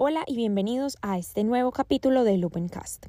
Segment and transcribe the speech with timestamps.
[0.00, 3.06] Hola y bienvenidos a este nuevo capítulo del Opencast.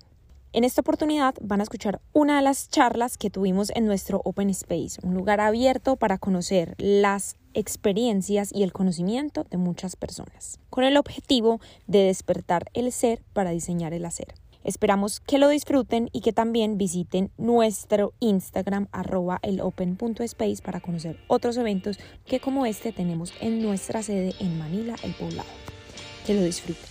[0.53, 4.49] En esta oportunidad van a escuchar una de las charlas que tuvimos en nuestro Open
[4.49, 10.83] Space, un lugar abierto para conocer las experiencias y el conocimiento de muchas personas, con
[10.83, 14.33] el objetivo de despertar el ser para diseñar el hacer.
[14.63, 19.39] Esperamos que lo disfruten y que también visiten nuestro Instagram arroba
[20.63, 25.68] para conocer otros eventos que como este tenemos en nuestra sede en Manila, el poblado.
[26.29, 26.85] Que lo disfruten.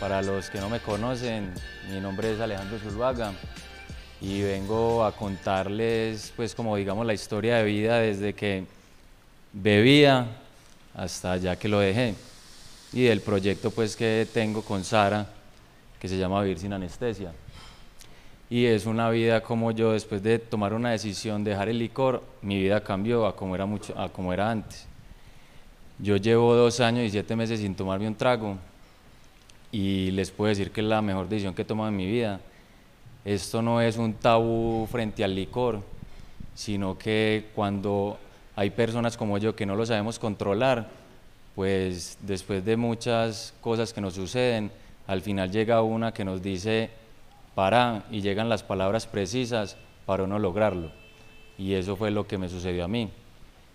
[0.00, 1.52] Para los que no me conocen,
[1.92, 3.34] mi nombre es Alejandro Zuluaga
[4.20, 8.64] y vengo a contarles pues como digamos la historia de vida desde que
[9.52, 10.26] bebía
[10.96, 12.16] hasta ya que lo dejé
[12.92, 15.24] y del proyecto pues que tengo con Sara
[16.00, 17.32] que se llama Vivir sin anestesia
[18.48, 22.22] y es una vida como yo después de tomar una decisión de dejar el licor
[22.42, 24.86] mi vida cambió a como era mucho a como era antes.
[25.98, 28.56] Yo llevo dos años y siete meses sin tomarme un trago
[29.72, 32.40] y les puedo decir que es la mejor decisión que he tomado en mi vida
[33.26, 35.80] esto no es un tabú frente al licor,
[36.54, 38.18] sino que cuando
[38.54, 40.88] hay personas como yo que no lo sabemos controlar,
[41.56, 44.70] pues después de muchas cosas que nos suceden,
[45.08, 46.88] al final llega una que nos dice
[47.56, 50.90] para y llegan las palabras precisas para no lograrlo.
[51.56, 53.08] Y eso fue lo que me sucedió a mí.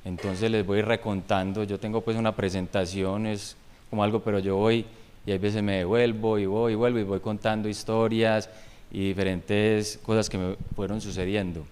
[0.06, 3.58] Entonces les voy recontando, yo tengo pues una presentación, es
[3.90, 4.86] como algo, pero yo voy
[5.26, 8.52] y a veces me devuelvo y voy y vuelvo y voy contando historias
[8.92, 11.66] y diferentes cosas que me fueron sucediendo.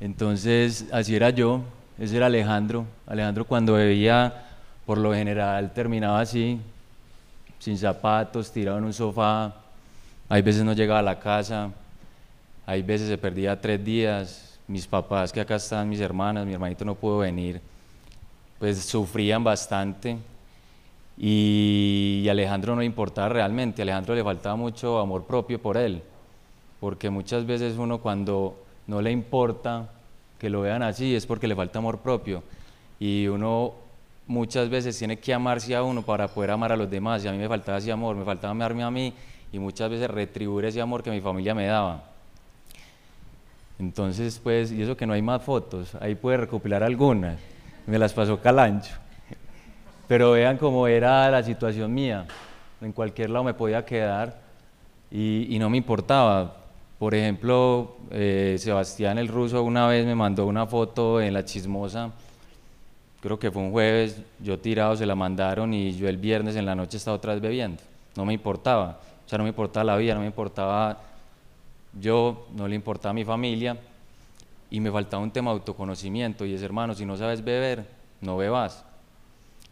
[0.00, 1.62] Entonces, así era yo,
[1.98, 2.84] ese era Alejandro.
[3.06, 4.50] Alejandro cuando bebía,
[4.84, 6.60] por lo general terminaba así,
[7.58, 9.61] sin zapatos, tirado en un sofá.
[10.32, 11.70] Hay veces no llegaba a la casa,
[12.64, 14.58] hay veces se perdía tres días.
[14.66, 17.60] Mis papás, que acá están, mis hermanas, mi hermanito no pudo venir,
[18.58, 20.16] pues sufrían bastante
[21.18, 26.00] y, Alejandro no importaba realmente, Alejandro le faltaba mucho amor propio por él,
[26.80, 29.90] porque muchas veces uno cuando no le importa
[30.38, 32.42] que lo vean así es porque le falta amor propio
[32.98, 33.74] y uno
[34.26, 37.32] muchas veces tiene que amarse a uno para poder amar a los demás y a
[37.32, 39.12] mí me faltaba ese amor, me faltaba amarme a mí
[39.52, 42.04] y muchas veces retribuir ese amor que mi familia me daba.
[43.78, 47.38] Entonces, pues, y eso que no hay más fotos, ahí puede recopilar algunas,
[47.86, 48.94] me las pasó Calancho.
[50.08, 52.26] Pero vean cómo era la situación mía.
[52.80, 54.40] En cualquier lado me podía quedar
[55.10, 56.56] y, no me importaba.
[56.98, 62.12] Por ejemplo, eh, Sebastián el ruso una vez me mandó una foto en la chismosa,
[63.20, 66.66] creo que fue un jueves, yo tirado, se la mandaron y yo el viernes en
[66.66, 67.82] la noche estaba otra vez bebiendo.
[68.16, 71.00] No me importaba, o sea, no me importaba la vida, no me importaba
[71.98, 73.78] yo, no le importaba mi familia
[74.70, 77.86] y me faltaba un tema de autoconocimiento y es hermano, si no sabes beber,
[78.20, 78.84] no bebas.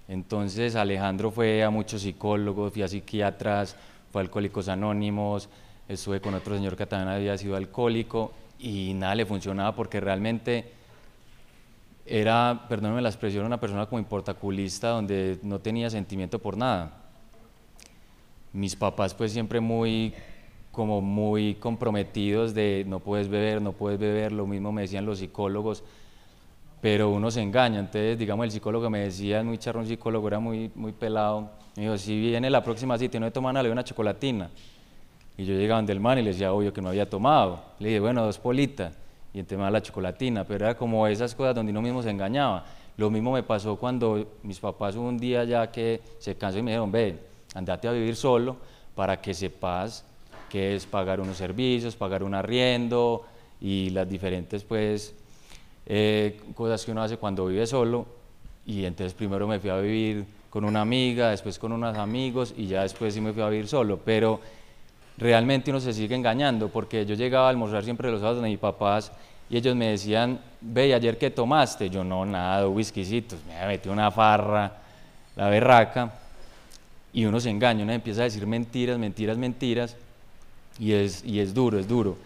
[0.08, 3.76] Entonces Alejandro fue a muchos psicólogos, fui a psiquiatras,
[4.12, 5.48] fue a Alcohólicos Anónimos,
[5.88, 10.72] estuve con otro señor que también había sido alcohólico y nada le funcionaba porque realmente
[12.04, 16.92] era, perdónenme la expresión, una persona como importaculista donde no tenía sentimiento por nada.
[18.52, 20.12] Mis papás pues siempre muy
[20.72, 25.18] como muy comprometidos de no puedes beber, no puedes beber, lo mismo me decían los
[25.18, 25.82] psicólogos,
[26.80, 27.80] pero uno se engaña.
[27.80, 31.82] Entonces, digamos, el psicólogo me decía, muy charro, un psicólogo, era muy, muy pelado, me
[31.82, 34.50] dijo, si viene la próxima cita y no he tomado nada, le doy una chocolatina.
[35.36, 37.62] Y yo llegaba donde el man y le decía, obvio que no había tomado.
[37.78, 38.92] Le dije, bueno, dos politas.
[39.32, 42.64] Y entonces la chocolatina, pero era como esas cosas donde uno mismo se engañaba.
[42.96, 46.72] Lo mismo me pasó cuando mis papás un día ya que se cansó y me
[46.72, 47.18] dijeron, ve,
[47.54, 48.56] andate a vivir solo
[48.94, 50.04] para que sepas
[50.48, 53.24] qué es pagar unos servicios, pagar un arriendo
[53.60, 55.14] y las diferentes pues
[55.86, 58.06] eh, cosas que uno hace cuando vive solo.
[58.66, 62.66] Y entonces primero me fui a vivir con una amiga, después con unos amigos y
[62.66, 64.40] ya después sí me fui a vivir solo, pero
[65.16, 68.58] realmente uno se sigue engañando porque yo llegaba a almorzar siempre los sábados de mis
[68.58, 69.12] papás
[69.48, 71.90] y ellos me decían, ve, ayer qué tomaste?
[71.90, 74.72] Yo no, nada, whiskycitos, me metí una farra,
[75.36, 76.12] la berraca,
[77.12, 79.96] y uno se engaña, uno empieza a decir mentiras, mentiras, mentiras,
[80.78, 82.16] y es, y es duro, es duro.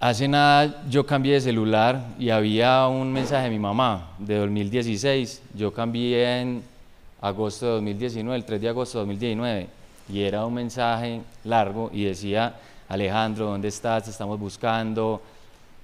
[0.00, 5.42] Hace nada yo cambié de celular y había un mensaje de mi mamá de 2016.
[5.54, 6.62] Yo cambié en
[7.20, 9.68] agosto de 2019, el 3 de agosto de 2019,
[10.08, 12.54] y era un mensaje largo y decía,
[12.88, 14.04] Alejandro, ¿dónde estás?
[14.04, 15.20] Te estamos buscando,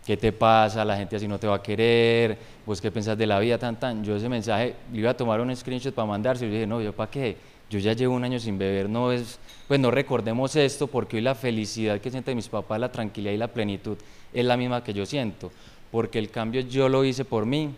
[0.07, 0.85] ¿qué te pasa?
[0.85, 3.59] La gente así no te va a querer, ¿vos qué pensás de la vida?
[3.59, 4.05] Tan, tan.
[4.05, 6.93] Yo ese mensaje le iba a tomar un screenshot para mandarse yo dije, no, ¿yo
[6.93, 7.37] para qué?
[7.69, 11.23] yo ya llevo un año sin beber, no es, pues no recordemos esto porque hoy
[11.23, 13.97] la felicidad que sienten mis papás, la tranquilidad y la plenitud
[14.33, 15.51] es la misma que yo siento,
[15.91, 17.75] porque el cambio yo lo hice por mí,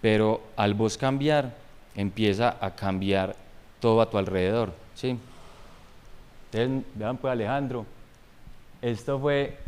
[0.00, 1.54] pero al vos cambiar
[1.94, 3.36] empieza a cambiar
[3.80, 5.18] todo a tu alrededor, ¿sí?
[6.52, 7.84] Entonces, vean pues Alejandro,
[8.80, 9.58] esto fue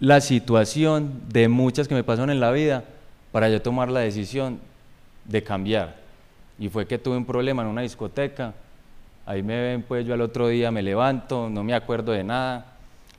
[0.00, 2.84] la situación de muchas que me pasaron en la vida
[3.32, 4.60] para yo tomar la decisión
[5.24, 5.96] de cambiar.
[6.58, 8.54] Y fue que tuve un problema en una discoteca,
[9.26, 12.66] ahí me ven pues yo al otro día me levanto, no me acuerdo de nada,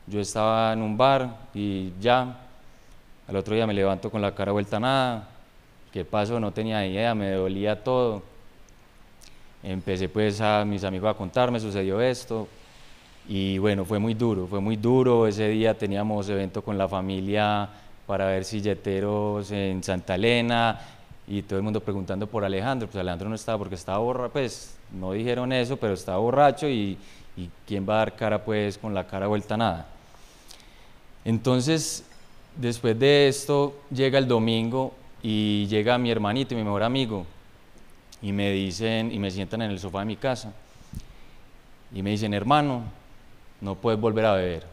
[0.08, 2.38] yo estaba en un bar y ya,
[3.28, 5.28] al otro día me levanto con la cara vuelta a nada,
[5.94, 8.24] qué pasó, no tenía idea, me dolía todo.
[9.62, 12.48] Empecé pues a mis amigos a contarme, sucedió esto,
[13.32, 15.28] y bueno, fue muy duro, fue muy duro.
[15.28, 17.70] Ese día teníamos evento con la familia
[18.08, 20.80] para ver silleteros en Santa Elena
[21.28, 22.88] y todo el mundo preguntando por Alejandro.
[22.88, 26.98] Pues Alejandro no estaba porque estaba borracho, pues no dijeron eso, pero estaba borracho y,
[27.38, 29.88] y quién va a dar cara pues con la cara vuelta a nada.
[31.24, 32.04] Entonces,
[32.56, 34.92] después de esto, llega el domingo
[35.22, 37.28] y llega mi hermanito, mi mejor amigo,
[38.24, 40.52] y me dicen, y me sientan en el sofá de mi casa,
[41.94, 42.98] y me dicen, hermano,
[43.62, 44.66] no puedes volver a beber.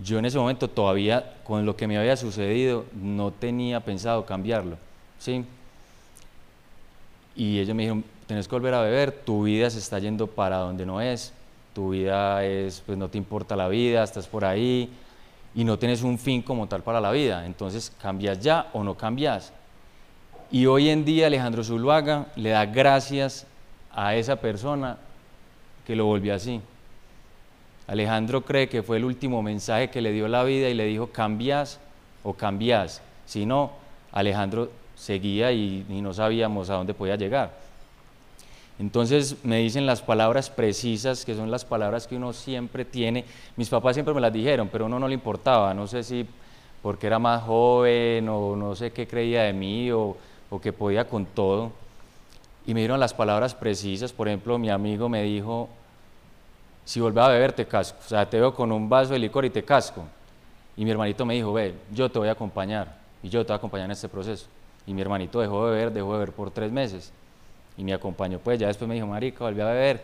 [0.00, 4.76] Yo en ese momento todavía, con lo que me había sucedido, no tenía pensado cambiarlo,
[5.18, 5.44] ¿sí?
[7.34, 10.58] Y ellos me dijeron, tenés que volver a beber, tu vida se está yendo para
[10.58, 11.32] donde no es,
[11.74, 14.90] tu vida es, pues no te importa la vida, estás por ahí
[15.54, 18.96] y no tienes un fin como tal para la vida, entonces cambias ya o no
[18.96, 19.52] cambias.
[20.50, 23.46] Y hoy en día Alejandro Zuluaga le da gracias
[23.92, 24.96] a esa persona
[25.86, 26.60] que lo volvió así.
[27.88, 31.06] Alejandro cree que fue el último mensaje que le dio la vida y le dijo,
[31.08, 31.80] cambias
[32.22, 33.00] o cambias.
[33.24, 33.72] Si no,
[34.12, 37.50] Alejandro seguía y, no sabíamos a dónde podía llegar.
[38.78, 43.24] Entonces me dicen las palabras precisas, que son las palabras que uno siempre tiene.
[43.56, 45.72] Mis papás siempre me las dijeron, pero a uno no le importaba.
[45.72, 46.26] No sé si
[46.82, 50.14] porque era más joven o no sé qué creía de mí o,
[50.50, 51.72] o que podía con todo.
[52.66, 54.12] Y me dieron las palabras precisas.
[54.12, 55.70] Por ejemplo, mi amigo me dijo,
[56.88, 59.44] si vuelves a beber te casco, o sea, te veo con un vaso de licor
[59.44, 60.04] y te casco.
[60.74, 63.56] Y mi hermanito me dijo, ve, yo te voy a acompañar, y yo te voy
[63.56, 64.46] a acompañar en este proceso.
[64.86, 67.12] Y mi hermanito dejó de beber, dejó de beber por tres meses,
[67.76, 70.02] y me acompañó, pues ya después me dijo, marica, volví a beber.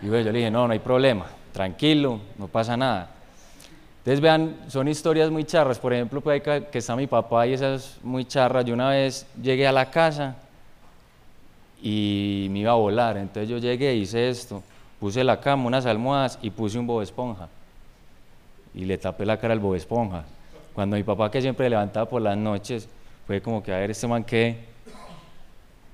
[0.00, 3.10] Y yo le dije, no, no hay problema, tranquilo, no pasa nada.
[3.98, 7.52] Entonces vean, son historias muy charras, por ejemplo, pues ahí que está mi papá y
[7.52, 10.36] esas muy charras, yo una vez llegué a la casa
[11.82, 14.62] y me iba a volar, entonces yo llegué hice esto,
[15.02, 17.48] Puse la cama, unas almohadas y puse un bobo esponja.
[18.72, 20.24] Y le tapé la cara al bobo esponja.
[20.72, 22.88] Cuando mi papá, que siempre levantaba por las noches,
[23.26, 24.58] fue como que a ver este man qué.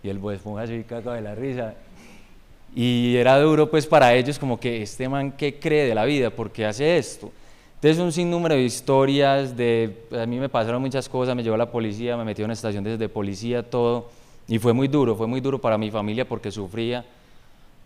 [0.02, 1.72] Y el bobo esponja se cagado de la risa.
[2.76, 6.28] Y era duro pues para ellos como que este man qué cree de la vida,
[6.28, 7.32] ¿por qué hace esto?
[7.76, 11.58] Entonces un sinnúmero de historias, de, a mí me pasaron muchas cosas, me llevó a
[11.58, 14.10] la policía, me metió en una estación desde policía, todo.
[14.46, 17.06] Y fue muy duro, fue muy duro para mi familia porque sufría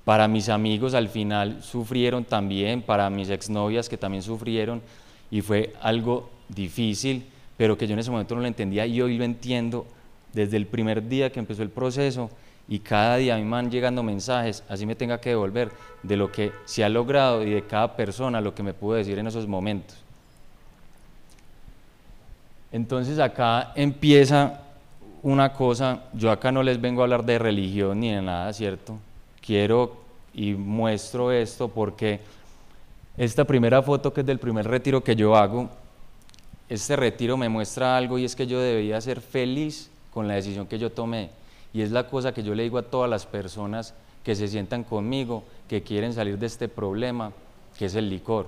[0.04, 4.82] para mis amigos al final sufrieron también, para mis exnovias que también sufrieron
[5.31, 7.25] y fue algo difícil,
[7.56, 9.87] pero que yo en ese momento no lo entendía y hoy lo entiendo
[10.32, 12.31] desde el primer día que empezó el proceso
[12.69, 15.70] y cada día a mí me van llegando mensajes, así me tenga que devolver
[16.02, 19.19] de lo que se ha logrado y de cada persona lo que me pudo decir
[19.19, 19.96] en esos momentos.
[22.73, 24.62] Entonces acá empieza
[25.23, 28.99] una cosa, yo acá no les vengo a hablar de religión ni de nada, ¿cierto?
[29.44, 29.96] Quiero
[30.32, 32.20] y muestro esto porque
[33.16, 35.68] esta primera foto que es del primer retiro que yo hago,
[36.68, 40.66] este retiro me muestra algo y es que yo debería ser feliz con la decisión
[40.66, 41.30] que yo tomé.
[41.75, 43.94] Y es la cosa que yo le digo a todas las personas
[44.25, 47.32] que se sientan conmigo, que quieren salir de este problema,
[47.78, 48.46] que es el licor.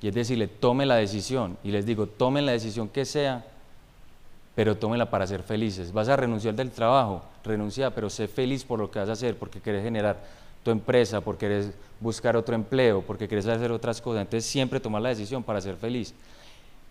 [0.00, 1.56] Y es decirle, tome la decisión.
[1.62, 3.44] Y les digo, tomen la decisión que sea,
[4.54, 5.92] pero tómela para ser felices.
[5.92, 9.36] Vas a renunciar del trabajo, renuncia, pero sé feliz por lo que vas a hacer,
[9.36, 10.20] porque quieres generar
[10.62, 14.22] tu empresa, porque quieres buscar otro empleo, porque quieres hacer otras cosas.
[14.22, 16.14] Entonces siempre tomar la decisión para ser feliz.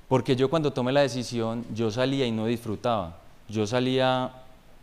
[0.08, 3.18] Porque yo cuando tomé la decisión, yo salía y no disfrutaba.
[3.48, 4.32] Yo salía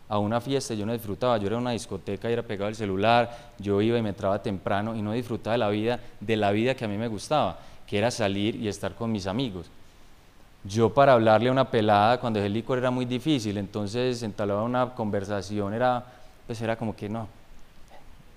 [0.07, 1.37] a una fiesta y no disfrutaba.
[1.37, 4.41] Yo era en una discoteca y era pegado al celular, yo iba y me entraba
[4.41, 7.97] temprano y no disfrutaba la vida, de la vida que a mí me gustaba, que
[7.97, 9.69] era salir y estar con mis amigos.
[10.63, 14.93] Yo para hablarle a una pelada cuando el licor era muy difícil, entonces entablaba una
[14.93, 16.05] conversación, era,
[16.45, 17.27] pues era como que no,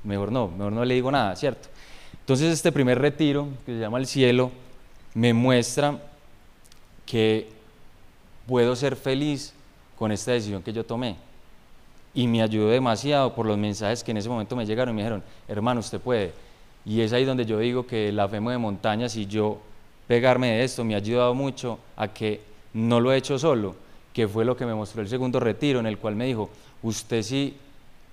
[0.04, 1.68] mejor no, mejor no le digo nada, ¿cierto?
[2.20, 4.52] Entonces este primer retiro, que se llama El Cielo,
[5.14, 5.98] me muestra
[7.04, 7.50] que
[8.46, 9.52] puedo ser feliz
[9.98, 11.16] con esta decisión que yo tomé.
[12.14, 15.02] y me ayudó demasiado por los mensajes que en ese momento me llegaron y me
[15.02, 16.32] dijeron, hermano, usted puede.
[16.84, 19.58] Y es ahí donde yo digo que la fe de montañas y yo
[20.06, 22.40] pegarme de esto me ha ayudado mucho a que
[22.74, 23.74] no lo he hecho solo,
[24.12, 26.50] que fue lo que me mostró el segundo retiro, en el cual me dijo,
[26.82, 27.56] usted sí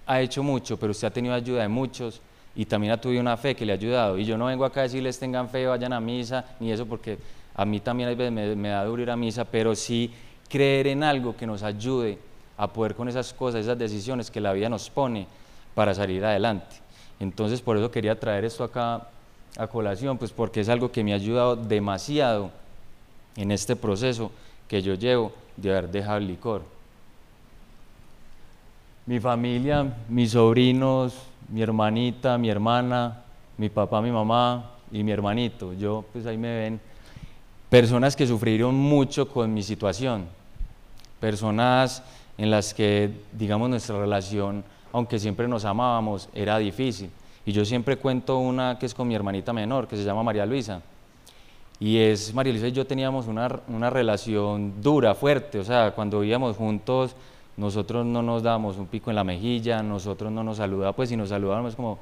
[0.05, 2.22] ha hecho mucho, pero usted ha tenido ayuda de muchos
[2.55, 4.17] y también ha tenido una fe que le ha ayudado.
[4.17, 7.17] Y yo no vengo acá a decirles tengan fe, vayan a misa, ni eso, porque
[7.55, 10.12] a mí también a veces me, me da duro ir a misa, pero sí
[10.50, 12.17] creer en algo que nos ayude
[12.58, 15.27] a poder con esas cosas, esas decisiones que la vida nos pone
[15.75, 16.77] para salir adelante.
[17.19, 19.08] Entonces por eso quería traer esto acá
[19.57, 22.51] a colación, pues porque es algo que me ha ayudado demasiado
[23.35, 24.31] en este proceso
[24.67, 26.61] que yo llevo de haber dejado el licor.
[29.05, 31.15] Mi familia, mis sobrinos,
[31.49, 33.23] mi hermanita, mi hermana,
[33.57, 36.79] mi papá, mi mamá y mi hermanito, yo pues ahí me ven,
[37.69, 40.27] personas que sufrieron mucho con mi situación,
[41.19, 42.03] personas
[42.37, 44.63] en las que, digamos, nuestra relación,
[44.93, 47.09] aunque siempre nos amábamos, era difícil.
[47.49, 50.45] Y yo siempre cuento una que es con mi hermanita menor, que se llama María
[50.45, 50.83] Luisa.
[51.79, 56.19] Y es, María Luisa y yo teníamos una, una relación dura, fuerte, o sea, cuando
[56.19, 57.15] vivíamos juntos,
[57.57, 61.17] nosotros no nos dábamos un pico en la mejilla, nosotros no nos saludábamos, pues si
[61.17, 61.97] nos saludábamos como,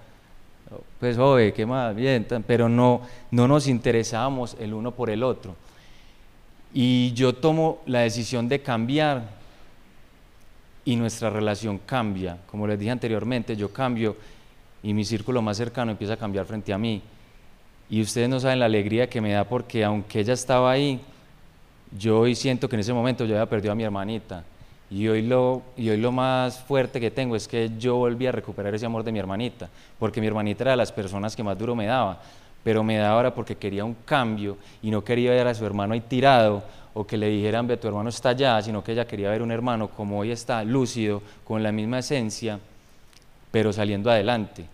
[1.00, 3.00] pues oye, qué más, bien, pero no,
[3.32, 5.56] no nos interesábamos el uno por el otro.
[6.74, 9.30] Y yo tomo la decisión de cambiar
[10.84, 12.38] y nuestra relación cambia.
[12.52, 14.18] Como les dije anteriormente, yo cambio
[14.84, 17.02] y mi círculo más cercano empieza a cambiar frente a mí.
[17.90, 21.00] Y ustedes no saben la alegría que me da porque aunque ella estaba ahí,
[21.98, 24.44] yo hoy siento que en ese momento yo había perdido a mi hermanita.
[24.90, 28.32] Y hoy, lo, y hoy lo más fuerte que tengo es que yo volví a
[28.32, 29.70] recuperar ese amor de mi hermanita,
[30.00, 32.22] porque mi hermanita era de las personas que más duro me daba,
[32.64, 35.94] pero me daba ahora porque quería un cambio y no quería ver a su hermano
[35.94, 39.30] ahí tirado o que le dijeran, ve, tu hermano está allá, sino que ella quería
[39.30, 42.60] ver un hermano como hoy está, lúcido, con la misma esencia,
[43.52, 44.66] pero saliendo adelante.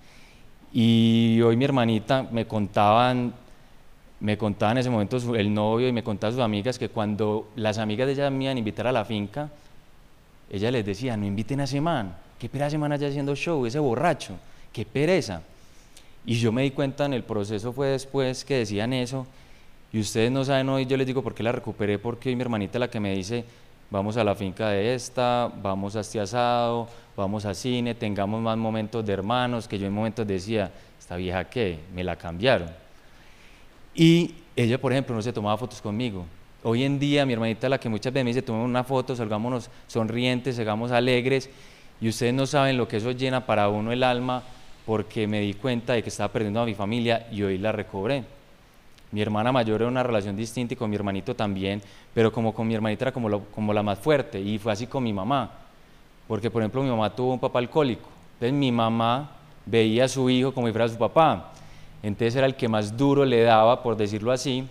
[0.72, 3.34] Y hoy mi hermanita me contaban,
[4.20, 7.78] me contaban en ese momento el novio y me contaban sus amigas que cuando las
[7.78, 9.50] amigas de ella me iban a invitar a la finca,
[10.50, 13.66] ella les decía, no inviten a ese man, qué pereza ese man allá haciendo show,
[13.66, 14.36] ese borracho,
[14.72, 15.42] qué pereza.
[16.26, 19.28] Y yo me di cuenta en el proceso fue después que decían eso,
[19.92, 22.42] y ustedes no saben hoy, yo les digo por qué la recuperé, porque hoy mi
[22.42, 23.46] hermanita la que me dice,
[23.92, 28.58] vamos a la finca de esta, vamos a este asado, vamos a cine, tengamos más
[28.58, 32.70] momentos de hermanos, que yo en momentos decía, esta vieja qué, me la cambiaron.
[33.94, 36.26] Y ella, por ejemplo, no se tomaba fotos conmigo.
[36.64, 39.70] Hoy en día, mi hermanita, la que muchas veces me dice, tomemos una foto, salgámonos
[39.88, 41.50] sonrientes, salgamos alegres,
[42.00, 44.44] y ustedes no saben lo que eso llena para uno el alma,
[44.86, 48.24] porque me di cuenta de que estaba perdiendo a mi familia y hoy la recobré.
[49.12, 51.82] Mi hermana mayor era una relación distinta y con mi hermanito también,
[52.14, 55.04] pero como con mi hermanita era como, como la más fuerte y fue así con
[55.04, 55.63] mi mamá.
[56.34, 58.10] Porque, por ejemplo, mi mamá tuvo un papá alcohólico.
[58.34, 59.30] Entonces mi mamá
[59.68, 61.52] veía a su hijo como si fuera su papá.
[62.02, 64.68] Entonces era el que más duro le daba, por decirlo así,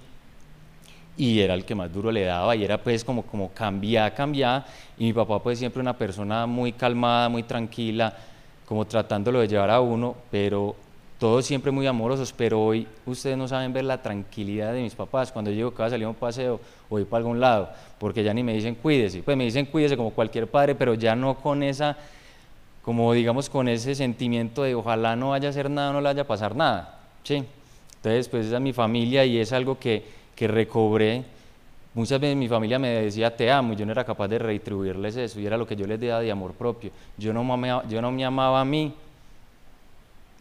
[1.16, 4.66] y era el que más duro le daba y era pues como, como cambiar, cambiar.
[4.99, 8.12] Y mi papá pues siempre una persona muy calmada, muy tranquila,
[8.66, 10.75] como tratándolo de llevar a uno, pero
[11.23, 15.31] todos siempre muy amorosos, pero hoy ustedes no saben ver la tranquilidad de mis papás
[15.31, 16.59] cuando yo digo que va a salir a un paseo
[16.91, 19.97] o ir para algún lado, porque ya ni me dicen cuídese, pues me dicen cuídese
[19.97, 21.97] como cualquier padre, pero ya no con esa,
[22.83, 26.23] como digamos con ese sentimiento de ojalá no vaya a hacer nada, no le vaya
[26.23, 27.45] a pasar nada, ¿sí?
[27.99, 31.23] Entonces pues esa es mi familia y es algo que, que recobré.
[31.95, 35.14] Muchas veces mi familia me decía te amo y yo no era capaz de retribuirles
[35.14, 36.91] eso y era lo que yo les daba de amor propio.
[37.17, 38.93] Yo no, yo no me amaba a mí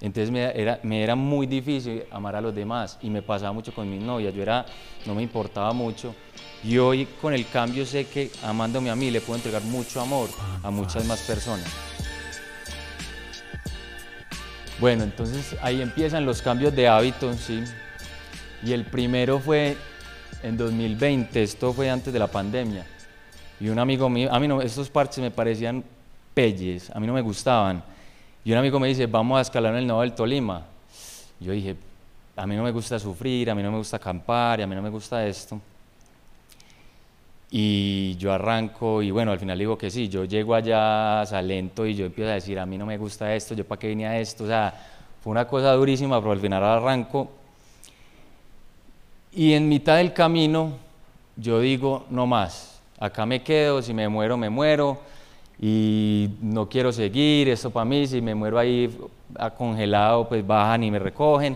[0.01, 3.73] entonces me era, me era muy difícil amar a los demás y me pasaba mucho
[3.73, 4.65] con mis novias, yo era,
[5.05, 6.15] no me importaba mucho.
[6.63, 10.29] Y hoy con el cambio sé que amándome a mí le puedo entregar mucho amor
[10.63, 11.67] a muchas más personas.
[14.79, 17.63] Bueno, entonces ahí empiezan los cambios de hábitos, ¿sí?
[18.63, 19.77] Y el primero fue
[20.41, 22.85] en 2020, esto fue antes de la pandemia.
[23.59, 25.83] Y un amigo mío, a mí no, estos parches me parecían
[26.33, 27.83] pelles, a mí no me gustaban.
[28.43, 30.63] Y un amigo me dice, vamos a escalar en el Nodo del Tolima.
[31.39, 31.75] Yo dije,
[32.35, 34.73] a mí no me gusta sufrir, a mí no me gusta acampar, y a mí
[34.73, 35.59] no me gusta esto.
[37.51, 41.93] Y yo arranco y bueno, al final digo que sí, yo llego allá Salento y
[41.93, 44.17] yo empiezo a decir, a mí no me gusta esto, yo para qué vine a
[44.17, 44.73] esto, o sea,
[45.21, 47.29] fue una cosa durísima, pero al final arranco.
[49.33, 50.77] Y en mitad del camino
[51.35, 54.99] yo digo, no más, acá me quedo, si me muero, me muero,
[55.63, 58.89] y no quiero seguir, esto para mí, si me muero ahí
[59.55, 61.55] congelado, pues bajan y me recogen.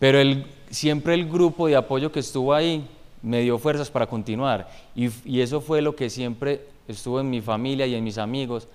[0.00, 2.84] Pero el, siempre el grupo de apoyo que estuvo ahí
[3.22, 7.86] me dio fuerzas para continuar y, eso fue lo que siempre estuvo en mi familia
[7.86, 8.66] y en mis amigos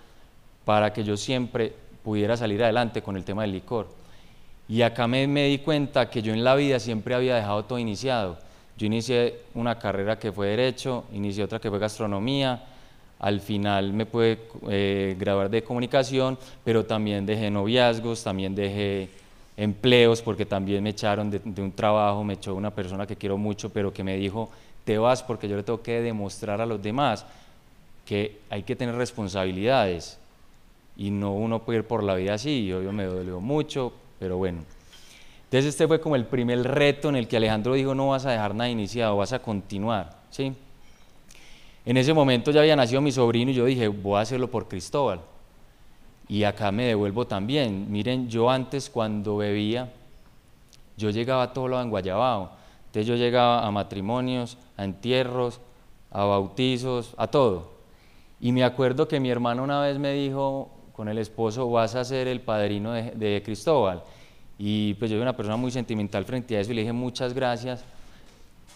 [0.63, 3.88] para que yo siempre pudiera salir adelante con el tema del licor.
[4.69, 7.77] Y acá me, me di cuenta que yo en la vida siempre había dejado todo
[7.77, 8.38] iniciado.
[8.77, 12.63] Yo inicié una carrera que fue Derecho, inicié otra que fue Gastronomía,
[13.19, 19.10] al final me pude eh, graduar de Comunicación, pero también dejé noviazgos, también dejé
[19.57, 23.38] empleos, porque también me echaron de, de un trabajo, me echó una persona que quiero
[23.38, 24.50] mucho, pero que me dijo,
[24.84, 27.25] te vas porque yo le tengo que demostrar a los demás
[28.05, 30.19] que hay que tener responsabilidades
[30.98, 34.38] y no uno puede ir por la vida así, y obvio me dolió mucho, pero
[34.38, 34.63] bueno.
[35.45, 38.31] Entonces este fue como el primer reto en el que Alejandro dijo, no vas a
[38.31, 40.53] dejar nada iniciado, vas a continuar, ¿sí?
[41.86, 44.68] En ese momento ya había nacido mi sobrino y yo dije, voy a hacerlo por
[44.68, 45.22] Cristóbal.
[46.27, 47.92] Y acá me devuelvo también.
[47.92, 49.92] Miren, yo antes cuando bebía,
[50.98, 52.50] yo llegaba a todo lado en Guayabao.
[52.88, 55.60] Entonces yo llegaba a matrimonios, a entierros,
[56.12, 57.74] a bautizos, a todo.
[58.39, 62.06] Y me acuerdo que mi hermano una vez me dijo con el esposo, vas a
[62.06, 64.01] ser el padrino de, Cristóbal.
[64.58, 67.34] Y pues yo soy una persona muy sentimental frente a eso y le dije muchas
[67.34, 67.84] gracias,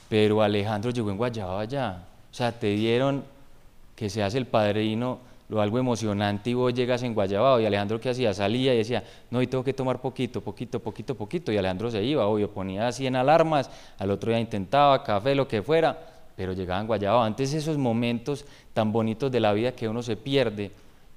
[0.10, 2.09] pero Alejandro llegó en Guayabao allá.
[2.32, 3.24] O sea, te dieron
[3.96, 5.20] que seas el padrino,
[5.50, 9.04] lo algo emocionante y vos llegas en Guayabao y Alejandro qué hacía, salía y decía,
[9.32, 12.88] no, y tengo que tomar poquito, poquito, poquito, poquito, y Alejandro se iba, obvio, ponía
[12.88, 16.00] así en alarmas, al otro día intentaba, café, lo que fuera,
[16.36, 17.24] pero llegaba en Guayabao.
[17.24, 20.72] Antes esos momentos tan bonitos de la vida que uno se pierde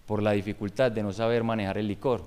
[0.06, 2.24] por la dificultad de no saber manejar el licor.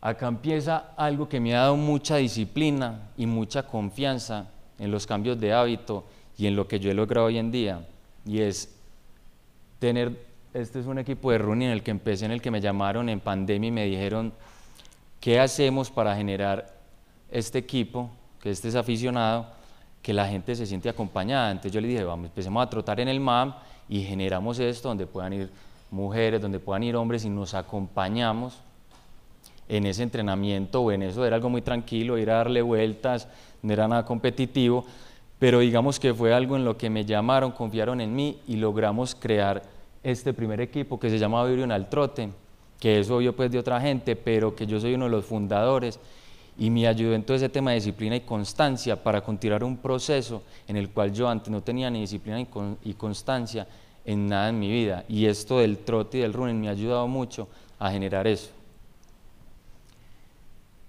[0.00, 5.38] Acá empieza algo que me ha dado mucha disciplina y mucha confianza en los cambios
[5.40, 6.04] de hábito
[6.36, 7.86] y en lo que yo he logrado hoy en día.
[8.26, 8.74] Y es
[9.78, 10.18] tener,
[10.52, 13.08] este es un equipo de running en el que empecé, en el que me llamaron
[13.08, 14.32] en pandemia y me dijeron,
[15.20, 16.74] ¿qué hacemos para generar
[17.30, 19.46] este equipo, que este es aficionado,
[20.02, 21.50] que la gente se siente acompañada?
[21.50, 23.54] Entonces yo le dije, vamos, empecemos a trotar en el MAM
[23.88, 25.50] y generamos esto donde puedan ir
[25.90, 28.58] mujeres, donde puedan ir hombres y nos acompañamos
[29.68, 33.28] en ese entrenamiento o en eso, era algo muy tranquilo, ir a darle vueltas,
[33.62, 34.84] no era nada competitivo,
[35.38, 39.14] pero digamos que fue algo en lo que me llamaron, confiaron en mí y logramos
[39.14, 39.62] crear
[40.02, 42.30] este primer equipo que se llama Vibrio al Trote,
[42.78, 45.98] que es obvio pues de otra gente, pero que yo soy uno de los fundadores
[46.56, 50.42] y me ayudó en todo ese tema de disciplina y constancia para continuar un proceso
[50.68, 52.46] en el cual yo antes no tenía ni disciplina
[52.84, 53.66] y constancia
[54.04, 55.04] en nada en mi vida.
[55.08, 57.48] Y esto del trote y del running me ha ayudado mucho
[57.78, 58.50] a generar eso.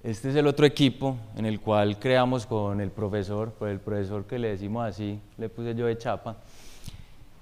[0.05, 4.23] Este es el otro equipo en el cual creamos con el profesor, por el profesor
[4.25, 6.35] que le decimos así, le puse yo de chapa,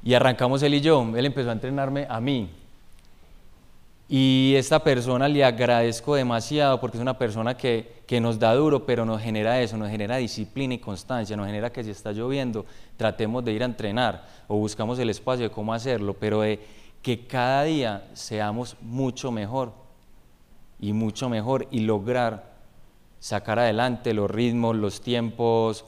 [0.02, 1.06] y arrancamos él y yo.
[1.14, 2.50] Él empezó a entrenarme a mí.
[4.08, 8.86] Y esta persona le agradezco demasiado porque es una persona que, que nos da duro,
[8.86, 12.66] pero nos genera eso, nos genera disciplina y constancia, nos genera que si está lloviendo,
[12.96, 16.62] tratemos de ir a entrenar o buscamos el espacio de cómo hacerlo, pero de
[17.02, 19.74] que cada día seamos mucho mejor
[20.80, 22.53] y mucho mejor y lograr
[23.24, 25.86] sacar adelante los ritmos, los tiempos,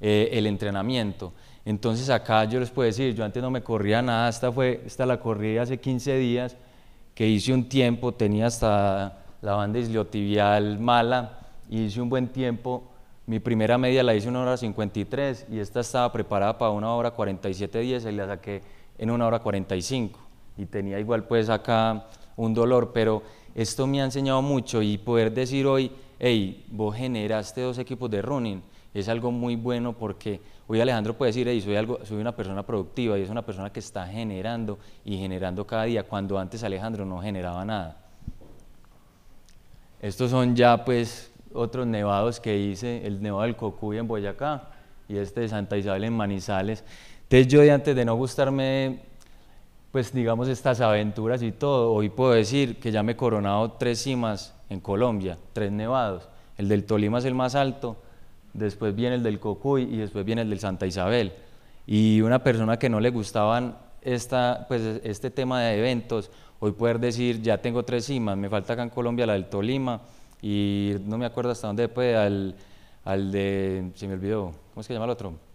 [0.00, 1.34] eh, el entrenamiento.
[1.66, 5.04] Entonces acá yo les puedo decir, yo antes no me corría nada, esta, fue, esta
[5.04, 6.56] la corrí hace 15 días,
[7.14, 12.84] que hice un tiempo, tenía hasta la banda islotibial mala, y hice un buen tiempo,
[13.26, 16.94] mi primera media la hice en una hora 53 y esta estaba preparada para una
[16.94, 18.62] hora 47 días y la saqué
[18.96, 20.18] en una hora 45
[20.56, 23.22] y tenía igual pues acá un dolor, pero
[23.54, 28.22] esto me ha enseñado mucho y poder decir hoy, hey, vos generaste dos equipos de
[28.22, 32.36] running, es algo muy bueno porque hoy Alejandro puede decir, hey, soy, algo, soy una
[32.36, 36.62] persona productiva y es una persona que está generando y generando cada día, cuando antes
[36.62, 37.96] Alejandro no generaba nada.
[40.00, 44.70] Estos son ya pues otros nevados que hice, el nevado del Cocuy en Boyacá
[45.08, 46.84] y este de Santa Isabel en Manizales.
[47.22, 49.00] Entonces yo antes de no gustarme
[49.92, 54.00] pues digamos estas aventuras y todo, hoy puedo decir que ya me he coronado tres
[54.02, 56.28] cimas en Colombia, tres nevados.
[56.56, 57.96] El del Tolima es el más alto,
[58.52, 61.32] después viene el del Cocuy y después viene el del Santa Isabel.
[61.86, 67.00] Y una persona que no le gustaban esta, pues, este tema de eventos, hoy poder
[67.00, 70.02] decir, ya tengo tres cimas, me falta acá en Colombia la del Tolima
[70.40, 72.54] y no me acuerdo hasta dónde fue, al,
[73.04, 75.49] al de, se me olvidó, ¿cómo es que se llama el otro?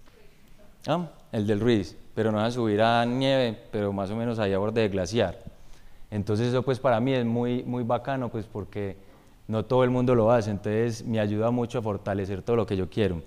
[0.87, 1.09] ¿Ah?
[1.31, 4.57] El del Ruiz, pero no a subir a nieve, pero más o menos ahí a
[4.57, 5.39] borde de glaciar.
[6.11, 8.95] Entonces eso pues para mí es muy, muy bacano pues porque
[9.47, 12.77] no todo el mundo lo hace, entonces me ayuda mucho a fortalecer todo lo que
[12.77, 13.21] yo quiero.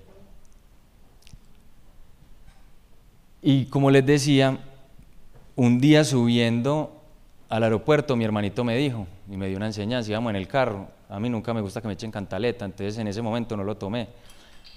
[3.42, 4.58] Y como les decía,
[5.54, 6.92] un día subiendo
[7.48, 10.88] al aeropuerto mi hermanito me dijo y me dio una enseñanza, íbamos en el carro,
[11.08, 13.76] a mí nunca me gusta que me echen cantaleta, entonces en ese momento no lo
[13.76, 14.08] tomé,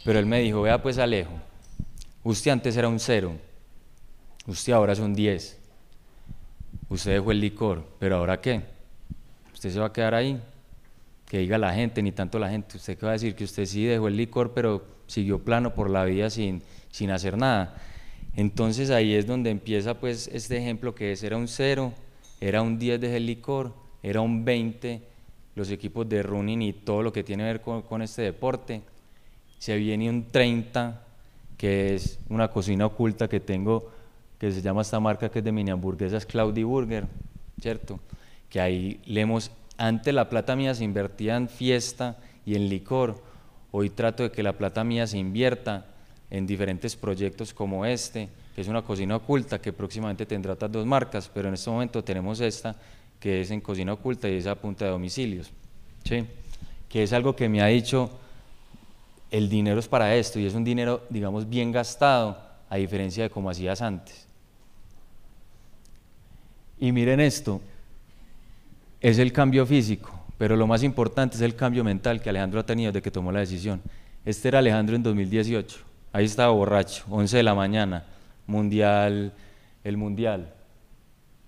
[0.06, 1.32] pero él me dijo, vea pues Alejo,
[2.24, 3.34] usted antes era un cero,
[4.48, 5.60] usted ahora es un 10.
[6.90, 8.62] usted dejó el licor, pero ahora qué?
[9.54, 10.42] ¿Usted se va a quedar ahí?
[11.26, 12.78] Que diga la gente, ni tanto la gente.
[12.78, 13.36] ¿Usted qué va a decir?
[13.36, 17.38] Que usted sí dejó el licor, pero siguió plano por la vida sin, sin hacer
[17.38, 17.76] nada.
[18.36, 21.94] Entonces ahí es donde empieza pues este ejemplo que es, era un 0,
[22.40, 25.02] era un 10 de el licor, era un 20
[25.56, 28.82] los equipos de running y todo lo que tiene que ver con, con este deporte.
[29.60, 31.04] Se viene un 30,
[31.62, 33.92] que es una cocina oculta que tengo,
[34.40, 37.06] que se llama esta marca que es de mini hamburguesas, Cloudy Burger,
[37.62, 38.00] ¿cierto?
[38.50, 43.22] Que ahí leemos, antes la plata mía se invertía en fiesta y en licor,
[43.70, 45.86] hoy trato de que la plata mía se invierta
[46.32, 50.88] en diferentes proyectos como este, que es una cocina oculta que próximamente tendrá otras dos
[50.88, 52.76] marcas, pero en este momento tenemos esta,
[53.20, 55.52] que es en cocina oculta y es a punta de domicilios,
[56.06, 56.26] ¿sí?
[56.90, 58.10] que es algo que me ha dicho
[59.32, 62.38] el dinero es para esto y es un dinero, digamos, bien gastado,
[62.70, 64.28] a diferencia de como hacías antes.
[66.80, 67.62] Y miren esto,
[69.00, 72.66] es el cambio físico, pero lo más importante es el cambio mental que Alejandro ha
[72.66, 73.82] tenido desde que tomó la decisión.
[74.26, 75.80] Este era Alejandro en 2018,
[76.12, 78.06] ahí estaba borracho, 11 de la mañana,
[78.48, 79.34] mundial,
[79.84, 80.54] el mundial.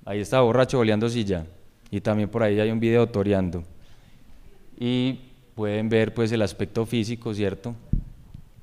[0.06, 1.46] Ahí estaba borracho boleando silla
[1.92, 3.64] y también por ahí hay un video toreando.
[4.80, 5.20] Y
[5.56, 7.76] pueden ver pues el aspecto físico, ¿cierto?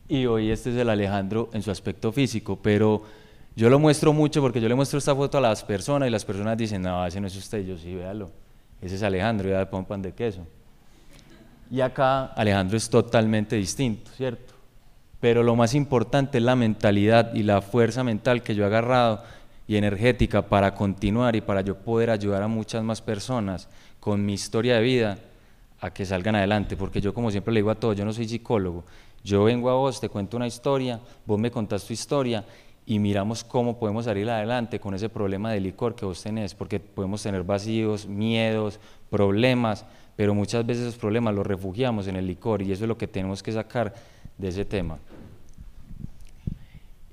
[0.09, 3.05] Y hoy este es el Alejandro en su aspecto físico, pero
[3.55, 6.25] yo lo muestro mucho porque yo le muestro esta foto a las personas y las
[6.25, 8.31] personas dicen, no, ese no es usted, yo sí, véalo,
[8.81, 10.47] ese es Alejandro, ya de pan, pan de queso.
[11.71, 14.55] Y acá Alejandro es totalmente distinto, ¿cierto?
[15.21, 19.23] Pero lo más importante es la mentalidad y la fuerza mental que yo he agarrado
[19.69, 23.69] y energética para continuar y para yo poder ayudar a muchas más personas
[24.01, 25.19] con mi historia de vida
[25.81, 28.29] a que salgan adelante, porque yo como siempre le digo a todos, yo no soy
[28.29, 28.85] psicólogo,
[29.25, 32.45] yo vengo a vos, te cuento una historia, vos me contás tu historia
[32.87, 36.81] y miramos cómo podemos salir adelante con ese problema de licor que vos tenés, porque
[36.81, 42.63] podemos tener vacíos, miedos, problemas, pero muchas veces esos problemas los refugiamos en el licor
[42.63, 43.95] y eso es lo que tenemos que sacar
[44.37, 44.99] de ese tema.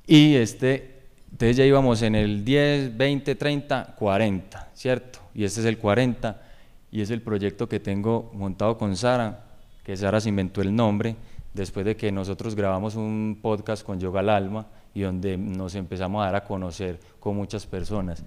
[0.05, 1.01] Y este,
[1.31, 5.19] entonces ya íbamos en el 10, 20, 30, 40, ¿cierto?
[5.35, 6.46] Y este es el 40
[6.91, 9.45] y es el proyecto que tengo montado con Sara,
[9.83, 11.15] que Sara se inventó el nombre
[11.53, 16.21] después de que nosotros grabamos un podcast con Yoga al Alma y donde nos empezamos
[16.21, 18.23] a dar a conocer con muchas personas.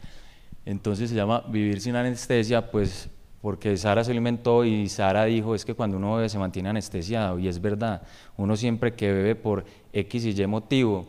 [0.67, 3.09] Entonces se llama Vivir sin anestesia, pues
[3.41, 6.69] porque Sara se lo inventó y Sara dijo es que cuando uno bebe se mantiene
[6.69, 8.03] anestesiado y es verdad,
[8.37, 11.07] uno siempre que bebe por X y Y motivo,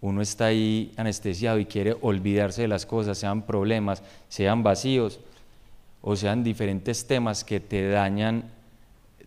[0.00, 5.20] uno está ahí anestesiado y quiere olvidarse de las cosas, sean problemas, sean vacíos,
[6.00, 8.44] o sean diferentes temas que te dañan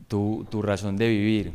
[0.08, 1.54] tu, razón de vivir.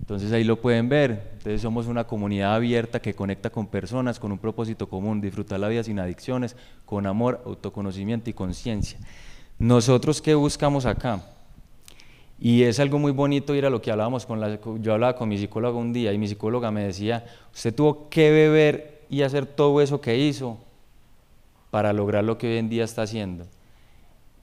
[0.00, 1.30] Entonces ahí lo pueden ver.
[1.32, 5.68] Entonces somos una comunidad abierta que conecta con personas con un propósito común, disfrutar la
[5.68, 8.98] vida sin adicciones, con amor, autoconocimiento y conciencia.
[9.58, 11.22] Nosotros qué buscamos acá?
[12.38, 15.28] Y es algo muy bonito ir a lo que hablábamos con la, yo hablaba con
[15.28, 17.24] mi psicóloga un día y mi psicóloga me decía,
[17.54, 20.58] usted tuvo que beber y hacer todo eso que hizo
[21.74, 23.46] para lograr lo que hoy en día está haciendo.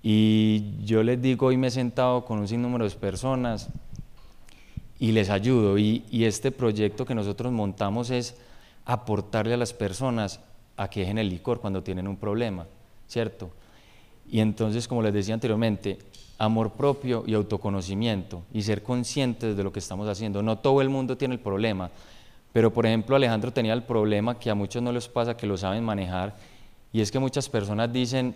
[0.04, 3.70] Y yo les digo, hoy me he sentado con un sinnúmero de personas
[5.00, 5.78] y les ayudo.
[5.78, 8.36] Y, este proyecto que nosotros montamos es
[8.84, 10.42] aportarle a las personas
[10.76, 12.68] a que dejen el licor cuando tienen un problema,
[13.08, 13.50] ¿cierto?
[14.30, 16.00] Y entonces, como les decía anteriormente,
[16.38, 20.44] amor propio y autoconocimiento y ser conscientes de lo que estamos haciendo.
[20.44, 21.92] No todo el mundo tiene el problema,
[22.52, 25.56] pero por ejemplo Alejandro tenía el problema que a muchos no les pasa, que lo
[25.56, 26.36] saben manejar
[26.94, 28.36] y es que muchas personas dicen,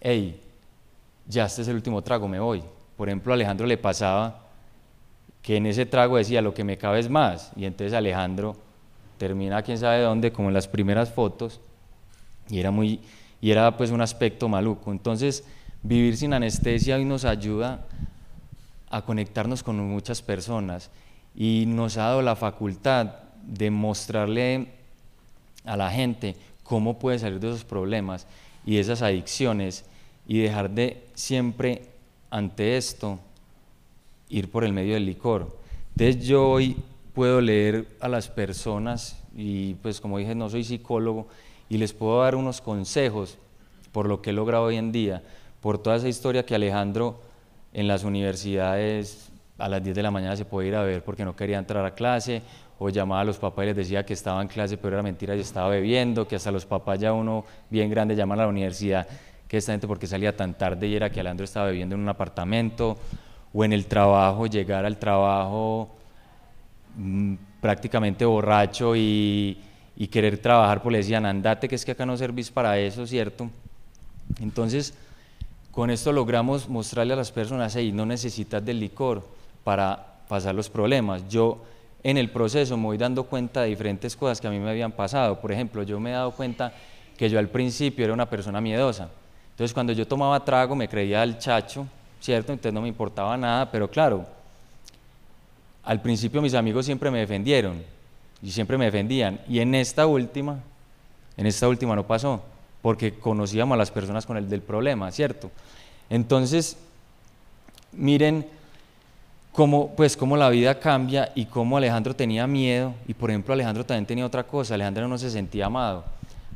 [0.00, 0.40] hey,
[1.26, 2.62] ya este es el último trago, me voy.
[2.96, 4.46] Por ejemplo, Alejandro le pasaba
[5.42, 7.52] que en ese trago decía, lo que me cabe es más.
[7.56, 8.56] Y entonces Alejandro
[9.18, 11.60] termina quién sabe dónde, como en las primeras fotos,
[12.48, 13.00] y era, muy,
[13.40, 14.92] y era pues un aspecto maluco.
[14.92, 15.44] Entonces,
[15.82, 17.86] vivir sin anestesia hoy nos ayuda
[18.90, 20.90] a conectarnos con muchas personas
[21.34, 24.68] y nos ha dado la facultad de mostrarle
[25.64, 26.36] a la gente
[26.70, 28.28] cómo puede salir de esos problemas
[28.64, 29.84] y esas adicciones
[30.28, 31.82] y dejar de siempre
[32.30, 33.18] ante esto
[34.28, 35.58] ir por el medio del licor.
[35.96, 36.76] Entonces yo hoy
[37.12, 41.26] puedo leer a las personas y pues como dije no soy psicólogo
[41.68, 43.36] y les puedo dar unos consejos
[43.90, 45.24] por lo que he logrado hoy en día,
[45.60, 47.20] por toda esa historia que Alejandro
[47.72, 51.24] en las universidades a las 10 de la mañana se puede ir a ver porque
[51.24, 52.42] no quería entrar a clase
[52.82, 55.36] o llamaba a los papás y les decía que estaba en clase, pero era mentira,
[55.36, 59.06] y estaba bebiendo, que hasta los papás ya uno bien grande llaman a la universidad,
[59.46, 62.08] que esta gente porque salía tan tarde y era que Alejandro estaba bebiendo en un
[62.08, 62.96] apartamento,
[63.52, 65.90] o en el trabajo, llegar al trabajo
[66.96, 69.58] mm, prácticamente borracho y,
[69.94, 73.06] y querer trabajar, pues le decían, andate, que es que acá no servís para eso,
[73.06, 73.50] ¿cierto?
[74.40, 74.94] Entonces,
[75.70, 79.22] con esto logramos mostrarle a las personas, hey, no necesitas del licor
[79.64, 81.28] para pasar los problemas.
[81.28, 81.62] Yo
[82.02, 84.92] en el proceso me voy dando cuenta de diferentes cosas que a mí me habían
[84.92, 85.40] pasado.
[85.40, 86.72] Por ejemplo, yo me he dado cuenta
[87.16, 89.10] que yo al principio era una persona miedosa.
[89.50, 91.86] Entonces, cuando yo tomaba trago, me creía el chacho,
[92.20, 92.52] ¿cierto?
[92.52, 94.24] Entonces no me importaba nada, pero claro,
[95.84, 97.82] al principio mis amigos siempre me defendieron
[98.42, 99.40] y siempre me defendían.
[99.48, 100.60] Y en esta última,
[101.36, 102.42] en esta última no pasó,
[102.80, 105.50] porque conocíamos a las personas con el del problema, ¿cierto?
[106.08, 106.78] Entonces,
[107.92, 108.46] miren
[109.52, 112.94] cómo, pues, cómo la vida cambia y cómo Alejandro tenía miedo.
[113.06, 116.04] Y por ejemplo, Alejandro también tenía otra cosa, Alejandro no se sentía amado.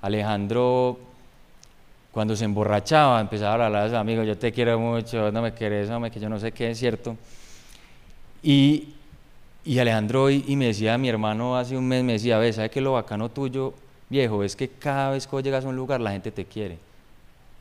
[0.00, 0.98] Alejandro,
[2.12, 5.52] cuando se emborrachaba, empezaba a hablar a sus amigos, yo te quiero mucho, no me
[5.52, 7.16] quieres, hombre, que yo no sé qué es cierto.
[8.42, 8.94] Y,
[9.64, 12.70] y Alejandro y, y me decía, mi hermano hace un mes me decía, ves, ¿sabes
[12.70, 13.72] qué lo bacano tuyo,
[14.10, 14.44] viejo?
[14.44, 16.78] Es que cada vez que vos llegas a un lugar la gente te quiere.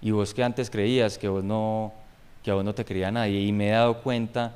[0.02, 1.94] Y vos que antes creías que vos no,
[2.44, 3.40] que a vos no te quería nadie.
[3.40, 4.54] Y me he dado cuenta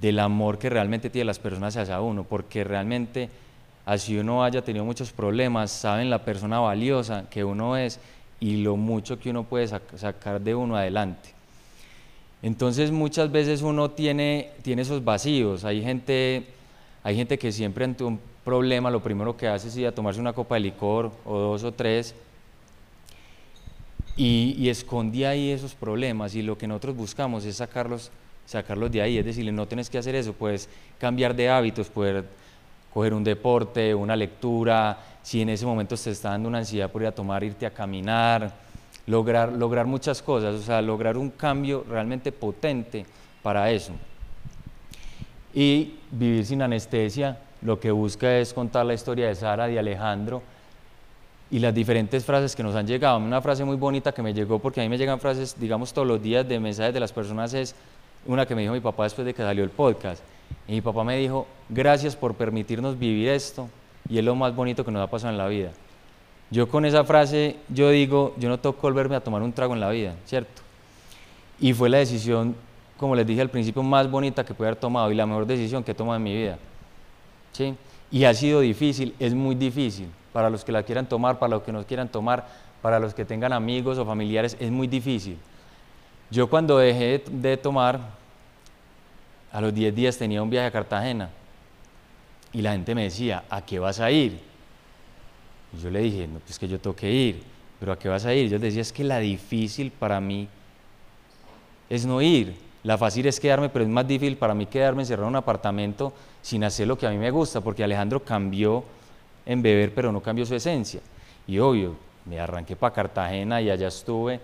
[0.00, 3.28] del amor que realmente tienen las personas hacia uno, porque realmente
[3.84, 8.00] así uno haya tenido muchos problemas, saben la persona valiosa que uno es
[8.40, 11.30] y lo mucho que uno puede sacar de uno adelante.
[12.42, 16.44] Entonces muchas veces uno tiene, tiene esos vacíos, hay gente,
[17.04, 20.20] hay gente que siempre ante un problema lo primero que hace es ir a tomarse
[20.20, 22.16] una copa de licor o dos o tres
[24.16, 28.10] y, y esconde ahí esos problemas y lo que nosotros buscamos es sacarlos,
[28.46, 32.24] sacarlos de ahí, es decir, no tienes que hacer eso, puedes cambiar de hábitos, poder
[32.92, 37.02] coger un deporte, una lectura, si en ese momento te está dando una ansiedad por
[37.02, 38.52] ir a tomar, irte a caminar,
[39.06, 43.06] lograr, lograr muchas cosas, o sea, lograr un cambio realmente potente
[43.42, 43.92] para eso.
[45.54, 50.42] Y vivir sin anestesia, lo que busca es contar la historia de Sara, de Alejandro
[51.50, 53.18] y las diferentes frases que nos han llegado.
[53.18, 56.08] Una frase muy bonita que me llegó, porque a mí me llegan frases, digamos, todos
[56.08, 57.74] los días de mensajes de las personas, es
[58.26, 60.22] una que me dijo mi papá después de que salió el podcast.
[60.68, 63.68] Y mi papá me dijo, gracias por permitirnos vivir esto
[64.08, 65.72] y es lo más bonito que nos ha pasado en la vida.
[66.50, 69.80] Yo con esa frase, yo digo, yo no que volverme a tomar un trago en
[69.80, 70.62] la vida, ¿cierto?
[71.58, 72.54] Y fue la decisión,
[72.98, 75.82] como les dije al principio, más bonita que pude haber tomado y la mejor decisión
[75.82, 76.58] que he tomado en mi vida.
[77.52, 77.74] ¿sí?
[78.10, 80.08] Y ha sido difícil, es muy difícil.
[80.32, 82.46] Para los que la quieran tomar, para los que no quieran tomar,
[82.82, 85.38] para los que tengan amigos o familiares, es muy difícil.
[86.32, 88.00] Yo cuando dejé de tomar,
[89.52, 91.28] a los 10 días tenía un viaje a Cartagena
[92.54, 94.40] y la gente me decía, ¿a qué vas a ir?
[95.76, 97.42] Y yo le dije, no, pues que yo tengo que ir,
[97.78, 98.48] pero ¿a qué vas a ir?
[98.48, 100.48] Yo decía, es que la difícil para mí
[101.90, 102.56] es no ir.
[102.82, 106.14] La fácil es quedarme, pero es más difícil para mí quedarme encerrado en un apartamento
[106.40, 108.84] sin hacer lo que a mí me gusta, porque Alejandro cambió
[109.44, 111.02] en beber, pero no cambió su esencia.
[111.46, 114.40] Y obvio, me arranqué para Cartagena y allá estuve.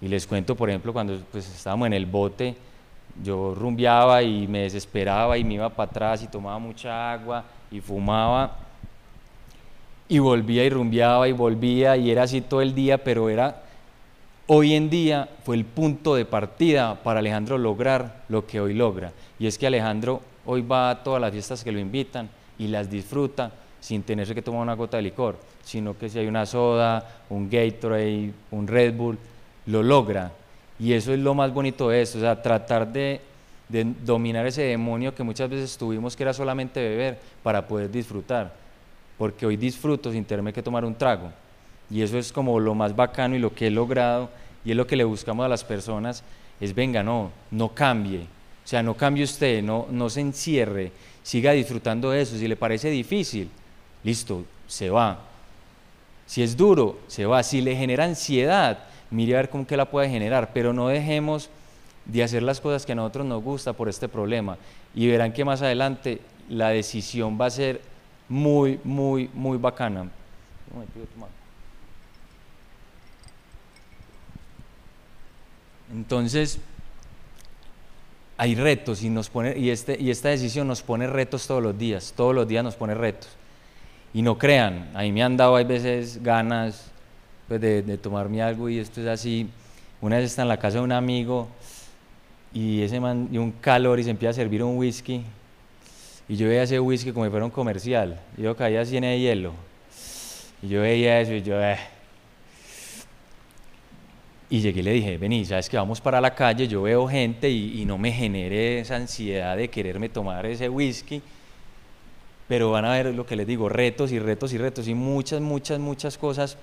[0.00, 2.54] Y les cuento, por ejemplo, cuando pues, estábamos en el bote,
[3.22, 7.80] yo rumbeaba y me desesperaba y me iba para atrás y tomaba mucha agua y
[7.80, 8.56] fumaba
[10.08, 13.62] y volvía y rumbeaba y volvía y era así todo el día, pero era
[14.48, 19.12] hoy en día fue el punto de partida para Alejandro lograr lo que hoy logra.
[19.38, 22.90] Y es que Alejandro hoy va a todas las fiestas que lo invitan y las
[22.90, 27.22] disfruta sin tenerse que tomar una gota de licor, sino que si hay una soda,
[27.30, 29.16] un Gatorade, un Red Bull,
[29.66, 30.32] lo logra
[30.80, 33.20] y eso es lo más bonito de esto, o sea, tratar de,
[34.02, 38.52] dominar ese demonio que muchas veces tuvimos que era solamente beber para poder disfrutar.
[39.18, 41.30] Porque hoy disfruto sin tenerme que tomar un trago.
[41.90, 44.30] Y eso es como lo más bacano y lo que he logrado
[44.64, 46.24] y es lo que le buscamos a las personas,
[46.60, 48.20] es venga, no, no cambie.
[48.64, 50.92] O sea, no cambie usted, no, no se encierre,
[51.22, 52.36] siga disfrutando de eso.
[52.38, 53.50] Si le parece difícil,
[54.02, 55.20] listo, se va.
[56.26, 57.42] Si es duro, se va.
[57.42, 61.50] Si le genera ansiedad, mire a ver cómo que la puede generar, pero no dejemos
[62.04, 64.56] de hacer las cosas que a nosotros nos gusta por este problema.
[64.94, 67.80] Y verán que más adelante la decisión va a ser
[68.28, 70.08] muy, muy, muy bacana.
[75.92, 76.60] Entonces,
[78.36, 82.14] hay retos y, nos pone, este, y esta decisión nos pone retos todos los días,
[82.16, 83.28] todos los días nos pone retos.
[84.14, 86.89] Y no crean, a mí me han dado hay veces ganas
[87.50, 89.48] pues, de, tomarme algo y esto es así.
[90.00, 91.48] Una vez está en la casa de un amigo
[92.54, 95.24] y ese man y un calor y se empieza a servir un whisky.
[96.28, 98.20] Y yo veía ese whisky como si fuera un comercial.
[98.38, 99.52] Yo caía así en el hielo.
[100.62, 101.76] Y yo veía eso y yo eh.
[104.48, 107.48] y llegué y le dije vení sabes que vamos para la calle yo veo gente
[107.50, 111.20] y, y no me genere esa ansiedad de quererme tomar ese whisky
[112.46, 115.40] pero van a ver lo que les digo, retos y retos y retos y muchas,
[115.40, 116.58] muchas, muchas cosas,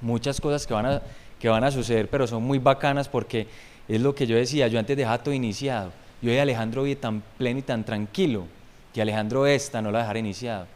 [0.00, 1.02] muchas cosas que van a,
[1.38, 3.46] que van a suceder, pero son muy bacanas porque
[3.88, 7.22] es lo que yo decía, yo antes dejaba todo iniciado, yo y Alejandro vi tan
[7.36, 8.46] pleno y tan tranquilo,
[8.92, 10.66] que Alejandro esta no la dejara iniciado.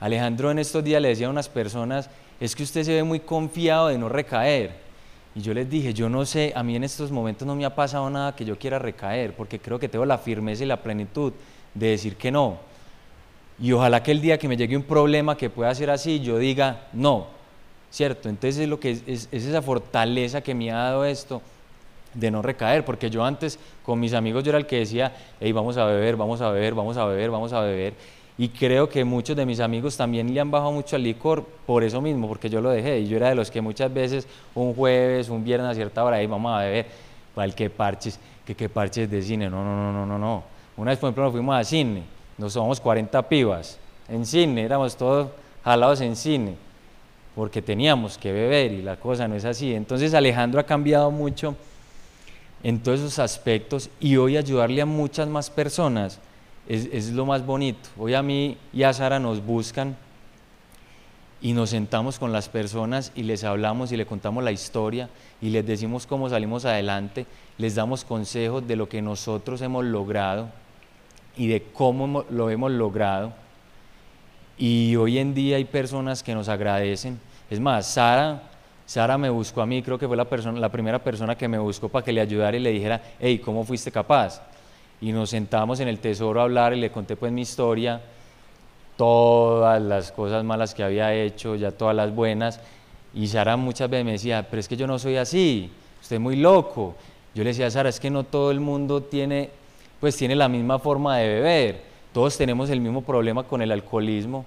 [0.00, 3.20] Alejandro en estos días le decía a unas personas, es que usted se ve muy
[3.20, 4.84] confiado de no recaer.
[5.34, 7.74] Y yo les dije, yo no sé, a mí en estos momentos no me ha
[7.74, 11.32] pasado nada que yo quiera recaer, porque creo que tengo la firmeza y la plenitud
[11.74, 12.58] de decir que no.
[13.60, 16.38] Y ojalá que el día que me llegue un problema que pueda ser así, yo
[16.38, 17.28] diga no,
[17.94, 18.28] ¿cierto?
[18.28, 21.40] Entonces es, lo que es, esa fortaleza que me ha dado esto
[22.12, 25.52] de no recaer, porque yo antes con mis amigos yo era el que decía, hey,
[25.52, 27.94] vamos a beber, vamos a beber, vamos a beber, vamos a beber.
[28.36, 31.84] Y creo que muchos de mis amigos también le han bajado mucho al licor por
[31.84, 32.98] eso mismo, porque yo lo dejé.
[32.98, 34.26] Y yo era de los que muchas veces
[34.56, 36.86] un jueves, un viernes a cierta hora, ahí vamos a beber,
[37.32, 39.48] cual que parches, que qué parches de cine.
[39.48, 40.42] No, no, no, no, no, no.
[40.76, 42.02] Una vez, por ejemplo, nos fuimos a cine
[42.36, 43.78] nos somos 40 pibas
[44.08, 45.28] en cine, éramos todos
[45.64, 46.56] jalados en cine,
[47.34, 49.74] porque teníamos que beber y la cosa no es así.
[49.74, 51.56] Entonces Alejandro ha cambiado mucho
[52.62, 56.20] en todos esos aspectos y hoy ayudarle a muchas más personas
[56.68, 57.88] es, lo más bonito.
[57.98, 59.96] Hoy a mí y a Sara nos buscan
[61.42, 65.10] y nos sentamos con las personas y les hablamos y le contamos la historia
[65.42, 67.26] y les decimos cómo salimos adelante,
[67.58, 70.48] les damos consejos de lo que nosotros hemos logrado
[71.36, 73.32] y de cómo lo hemos logrado.
[74.56, 77.18] Y hoy en día hay personas que nos agradecen.
[77.50, 78.42] Es más, Sara,
[78.86, 81.58] Sara me buscó a mí, creo que fue la, persona, la primera persona que me
[81.58, 84.42] buscó para que le ayudara y le dijera, hey, ¿cómo fuiste capaz?
[85.00, 88.00] Y nos sentamos en el tesoro a hablar y le conté pues mi historia,
[88.96, 92.60] todas las cosas malas que había hecho, ya todas las buenas.
[93.12, 96.22] Y Sara muchas veces me decía, pero es que yo no soy así, usted es
[96.22, 96.94] muy loco.
[97.34, 99.50] Yo le decía, Sara, es que no todo el mundo tiene
[100.04, 101.82] pues tiene la misma forma de beber.
[102.14, 104.44] Todos tenemos el mismo problema con el alcoholismo,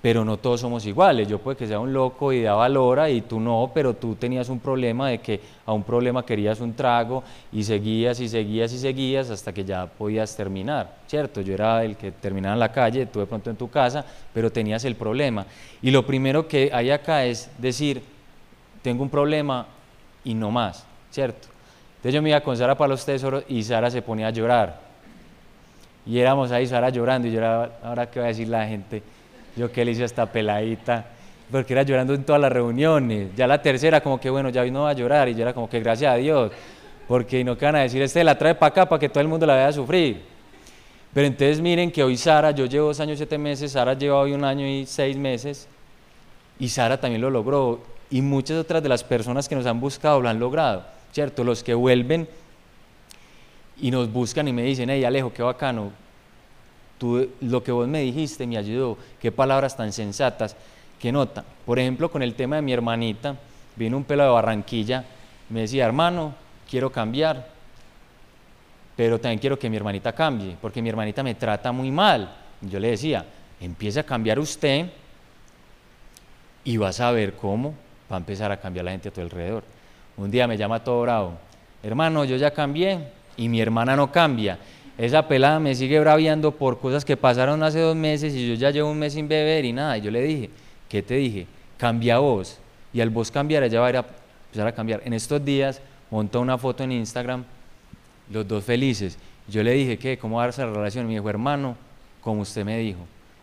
[0.00, 1.26] pero no todos somos iguales.
[1.26, 4.48] Yo puede que sea un loco y da valora y tú no, pero tú tenías
[4.48, 8.78] un problema de que a un problema querías un trago y seguías y seguías y
[8.78, 11.40] seguías hasta que ya podías terminar, ¿cierto?
[11.40, 14.52] Yo era el que terminaba en la calle, tú de pronto en tu casa, pero
[14.52, 15.46] tenías el problema.
[15.82, 18.02] Y lo primero que hay acá es decir,
[18.82, 19.66] tengo un problema
[20.22, 21.48] y no más, ¿cierto?
[21.96, 24.93] Entonces yo me iba con Sara para los tesoros y Sara se ponía a llorar.
[26.06, 29.02] Y éramos ahí, Sara llorando, y yo era, ahora qué va a decir la gente,
[29.56, 31.06] yo qué le hice esta peladita,
[31.50, 33.34] porque era llorando en todas las reuniones.
[33.36, 35.80] Ya la tercera, como que bueno, ya vino a llorar, y yo era como que
[35.80, 36.52] gracias a Dios,
[37.08, 39.28] porque no que van a decir, este la trae para acá para que todo el
[39.28, 40.22] mundo la vea sufrir.
[41.12, 44.32] Pero entonces miren que hoy Sara, yo llevo dos años, siete meses, Sara lleva hoy
[44.32, 45.68] un año y seis meses,
[46.58, 50.20] y Sara también lo logró, y muchas otras de las personas que nos han buscado
[50.20, 50.94] lo han logrado.
[51.14, 51.44] ¿cierto?
[51.44, 52.28] Los que vuelven
[53.80, 55.90] y nos buscan y me dicen, hey Alejo, qué bacano,
[56.98, 60.56] tú, lo que vos me dijiste me ayudó, qué palabras tan sensatas,
[60.98, 61.44] qué nota.
[61.66, 63.36] Por ejemplo, con el tema de mi hermanita,
[63.76, 65.04] vino un pelo de Barranquilla,
[65.50, 66.34] me decía, hermano,
[66.68, 67.48] quiero cambiar,
[68.96, 72.34] pero también quiero que mi hermanita cambie, porque mi hermanita me trata muy mal.
[72.60, 73.24] yo le decía,
[73.60, 74.86] empiece a cambiar usted
[76.62, 77.74] y vas a ver cómo
[78.10, 79.64] va a empezar a cambiar la gente a tu alrededor.
[80.16, 81.34] Un día me llama todo bravo,
[81.82, 84.58] hermano, yo ya cambié y mi hermana no cambia.
[84.96, 88.70] Esa pelada me sigue braviando por cosas que pasaron hace dos meses y yo ya
[88.70, 89.98] llevo un mes sin beber y nada.
[89.98, 90.50] Y yo le dije,
[90.88, 91.46] ¿qué te dije?
[91.76, 92.58] Cambia vos.
[92.92, 95.02] Y al vos cambiar, ella va a, ir empezar a cambiar.
[95.04, 97.44] En estos días montó una foto en Instagram,
[98.30, 99.18] los dos felices.
[99.48, 100.16] Yo le dije, ¿qué?
[100.16, 101.06] ¿Cómo va a ser la relación?
[101.06, 101.76] Me dijo, hermano,
[102.20, 103.00] como usted me dijo.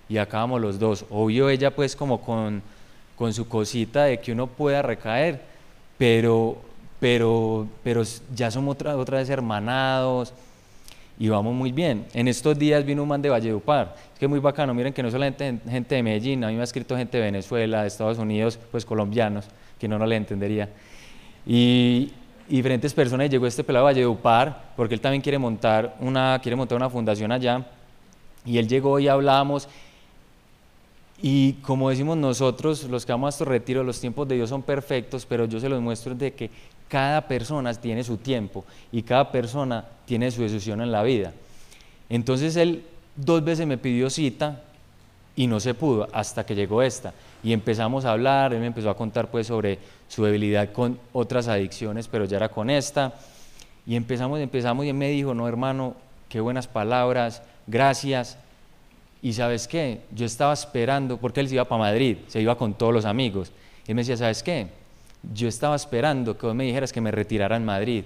[0.08, 1.06] Y acabamos los dos.
[1.10, 2.62] Obvio ella pues como con,
[3.18, 5.42] con su cosita de que uno pueda recaer,
[5.98, 6.62] pero,
[7.02, 8.04] pero, pero
[8.36, 10.32] ya somos otra, otra vez hermanados
[11.18, 12.06] y vamos muy bien.
[12.14, 15.02] En estos días vino un man de Valledupar, es que es muy bacano, miren que
[15.02, 18.20] no solamente gente de Medellín, a mí me ha escrito gente de Venezuela, de Estados
[18.20, 19.46] Unidos, pues colombianos,
[19.80, 20.70] que no, no le entendería.
[21.44, 22.12] Y,
[22.48, 26.76] diferentes personas, llegó este pelado de Valledupar, porque él también quiere montar una, quiere montar
[26.76, 27.66] una fundación allá,
[28.46, 29.68] y él llegó y hablábamos,
[31.22, 34.64] y como decimos nosotros, los que vamos a estos retiros, los tiempos de Dios son
[34.64, 36.50] perfectos, pero yo se los muestro de que
[36.88, 41.32] cada persona tiene su tiempo y cada persona tiene su decisión en la vida.
[42.10, 42.84] Entonces él
[43.16, 44.64] dos veces me pidió cita
[45.36, 47.14] y no se pudo hasta que llegó esta.
[47.44, 51.48] Y empezamos a hablar, él me empezó a contar pues sobre su debilidad con otras
[51.48, 53.14] adicciones, pero ya era con esta.
[53.86, 55.96] Y empezamos, empezamos y él me dijo, no hermano,
[56.30, 58.38] qué buenas palabras, gracias
[59.22, 62.74] y sabes qué, yo estaba esperando, porque él se iba para Madrid, se iba con
[62.74, 63.52] todos los amigos.
[63.86, 64.68] Y él me decía, ¿sabes qué?
[65.34, 68.06] Yo estaba esperando que vos me dijeras que me retirara en Madrid,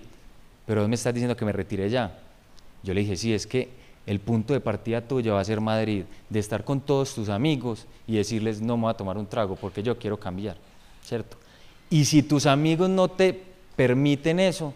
[0.66, 2.20] pero vos me estás diciendo que me retire ya.
[2.84, 3.70] Yo le dije, sí, es que
[4.06, 7.88] el punto de partida tuyo va a ser Madrid, de estar con todos tus amigos
[8.06, 10.58] y decirles no me voy a tomar un trago porque yo quiero cambiar,
[11.04, 11.38] ¿cierto?
[11.90, 13.42] Y si tus amigos no te
[13.76, 14.74] permiten eso,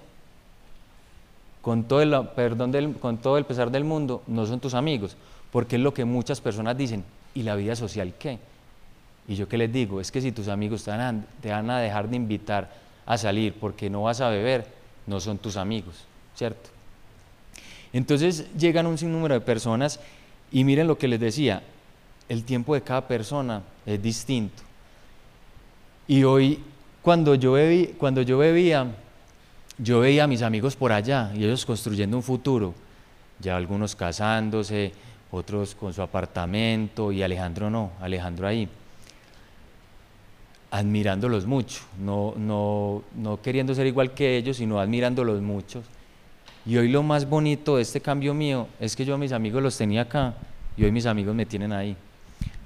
[1.61, 5.17] con todo el, perdón con todo el pesar del mundo, no son tus amigos,
[5.51, 8.39] porque es lo que muchas personas dicen, ¿y la vida social qué?
[9.27, 11.79] Y yo qué les digo, es que si tus amigos te van, te van a
[11.79, 12.69] dejar de invitar
[13.05, 14.65] a salir porque no vas a beber,
[15.07, 15.95] no son tus amigos,
[16.35, 16.69] ¿cierto?
[17.93, 19.99] Entonces llegan un sinnúmero de personas
[20.51, 21.63] y miren lo que les decía,
[22.27, 24.63] el tiempo de cada persona es distinto.
[26.07, 26.63] Y hoy,
[27.01, 28.87] cuando yo, bebí, cuando yo bebía,
[29.77, 32.73] yo veía a mis amigos por allá y ellos construyendo un futuro,
[33.39, 34.91] ya algunos casándose,
[35.31, 38.67] otros con su apartamento y Alejandro no, Alejandro ahí,
[40.71, 45.83] admirándolos mucho, no, no, no queriendo ser igual que ellos, sino admirándolos mucho.
[46.65, 49.63] Y hoy lo más bonito de este cambio mío es que yo a mis amigos
[49.63, 50.35] los tenía acá
[50.77, 51.95] y hoy mis amigos me tienen ahí,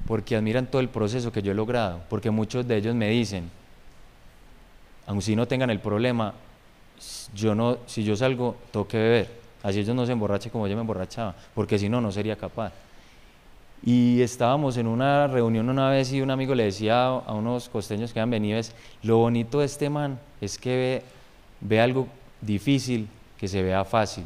[0.07, 3.49] porque admiran todo el proceso que yo he logrado, porque muchos de ellos me dicen,
[5.07, 6.34] aun si no tengan el problema,
[7.36, 9.42] yo no, si yo salgo, tengo que beber.
[9.64, 12.74] Así ellos no se emborrachen como yo me emborrachaba, porque si no, no sería capaz.
[13.86, 18.14] Y estábamos en una reunión una vez y un amigo le decía a unos costeños
[18.14, 21.03] que han venido, es, lo bonito de este man es que ve,
[21.61, 22.07] ve algo
[22.41, 23.07] difícil
[23.38, 24.26] que se vea fácil.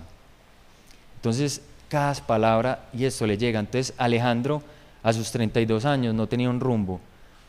[1.16, 3.60] Entonces, cada palabra y esto le llega.
[3.60, 4.62] Entonces, Alejandro
[5.04, 7.00] a sus 32 años no tenía un rumbo.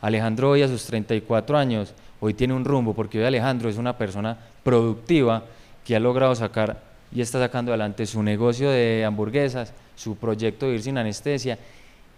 [0.01, 3.97] Alejandro hoy a sus 34 años, hoy tiene un rumbo, porque hoy Alejandro es una
[3.97, 5.43] persona productiva
[5.83, 10.75] que ha logrado sacar y está sacando adelante su negocio de hamburguesas, su proyecto de
[10.75, 11.57] ir sin anestesia,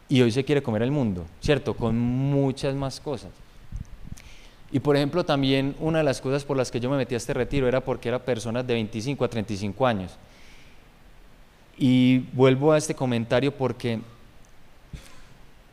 [0.10, 1.74] y hoy se quiere comer el mundo, ¿cierto?
[1.74, 3.30] Con muchas más cosas.
[4.72, 7.18] Y por ejemplo, también una de las cosas por las que yo me metí a
[7.18, 10.12] este retiro era porque era personas de 25 a 35 años.
[11.78, 14.00] Y vuelvo a este comentario porque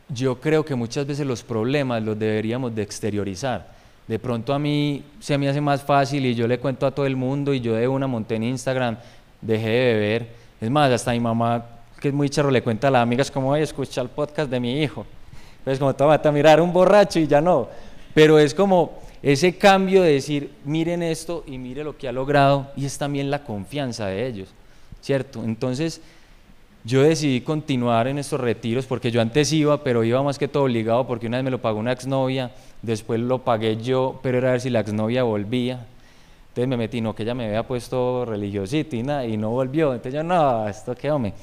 [0.09, 3.78] yo creo que muchas veces los problemas los deberíamos de exteriorizar
[4.09, 7.05] de pronto a mí se me hace más fácil y yo le cuento a todo
[7.05, 8.97] el mundo y yo de una monté en Instagram,
[9.39, 10.27] dejé de beber.
[10.59, 11.63] Es más, hasta mi mamá,
[11.99, 14.49] que es muy charro, le cuenta a las amigas cómo voy a escuchar el podcast
[14.49, 15.05] de mi hijo.
[15.63, 17.69] Pues como te a mirar un borracho y ya no.
[18.15, 22.71] Pero es como ese cambio de decir, miren esto y mire lo que ha logrado
[22.75, 24.49] y es también la confianza de ellos,
[25.01, 25.43] ¿cierto?
[25.43, 26.01] Entonces,
[26.83, 30.63] yo decidí continuar en estos retiros porque yo antes iba, pero iba más que todo
[30.63, 32.51] obligado porque una vez me lo pagó una exnovia,
[32.81, 35.85] después lo pagué yo, pero era a ver si la exnovia volvía.
[36.49, 39.93] Entonces me metí, no, que ella me había puesto religiosito y, nada, y no volvió.
[39.93, 41.33] Entonces yo, no, esto qué hombre.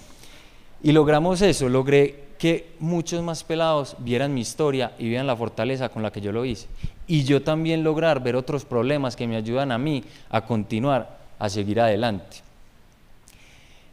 [0.83, 5.89] Y logramos eso, logré que muchos más pelados vieran mi historia y vieran la fortaleza
[5.89, 6.67] con la que yo lo hice.
[7.07, 11.49] Y yo también lograr ver otros problemas que me ayudan a mí a continuar, a
[11.49, 12.46] seguir adelante.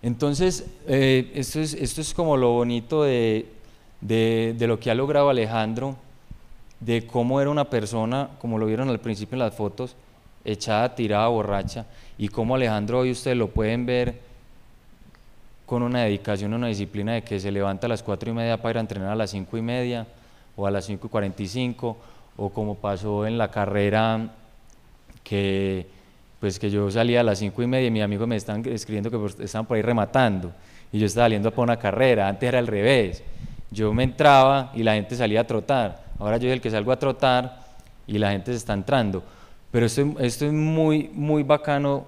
[0.04, 3.46] Entonces, eh, esto, es, esto es como lo bonito de,
[4.02, 5.96] de, lo que ha logrado Alejandro,
[6.82, 9.96] de cómo era una persona, como lo vieron al principio en las fotos,
[10.44, 11.86] echada, tirada, borracha,
[12.18, 14.20] y cómo Alejandro hoy ustedes lo pueden ver
[15.66, 18.72] con una dedicación, una disciplina de que se levanta a las cuatro y media para
[18.72, 20.06] ir a entrenar a las cinco y media
[20.58, 21.96] o a las cinco y cuarenta y cinco,
[22.36, 24.32] o como pasó en la carrera
[25.24, 25.88] que
[26.44, 29.10] pues que yo salía a las cinco y media y mis amigos me están escribiendo
[29.10, 30.52] que estaban por ahí rematando.
[30.92, 33.24] Y yo estaba saliendo por una carrera, antes era al revés,
[33.72, 36.92] yo me entraba y la gente salía a trotar, ahora yo soy el que salgo
[36.92, 37.64] a trotar
[38.06, 39.24] y la gente se está entrando,
[39.72, 42.08] pero esto, esto es muy, muy bacano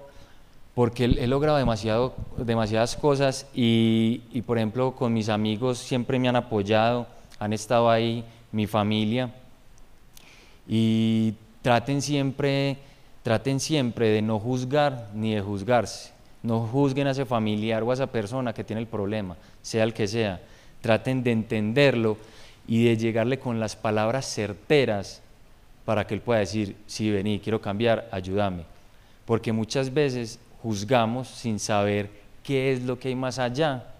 [0.74, 6.28] porque he, logrado demasiado, demasiadas cosas y, y por ejemplo con mis amigos siempre me
[6.28, 7.06] han apoyado,
[7.38, 8.22] han estado ahí,
[8.52, 9.32] mi familia.
[10.68, 11.32] Y
[11.62, 12.76] traten siempre
[13.26, 16.12] Traten siempre de no juzgar ni de juzgarse.
[16.44, 19.92] No juzguen a ese familiar o a esa persona que tiene el problema, sea el
[19.92, 20.40] que sea.
[20.80, 22.18] Traten de entenderlo
[22.68, 25.22] y de llegarle con las palabras certeras
[25.84, 28.62] para que él pueda decir, sí, vení, quiero cambiar, ayúdame.
[29.24, 32.08] Porque muchas veces juzgamos sin saber
[32.44, 33.92] qué es lo que hay más allá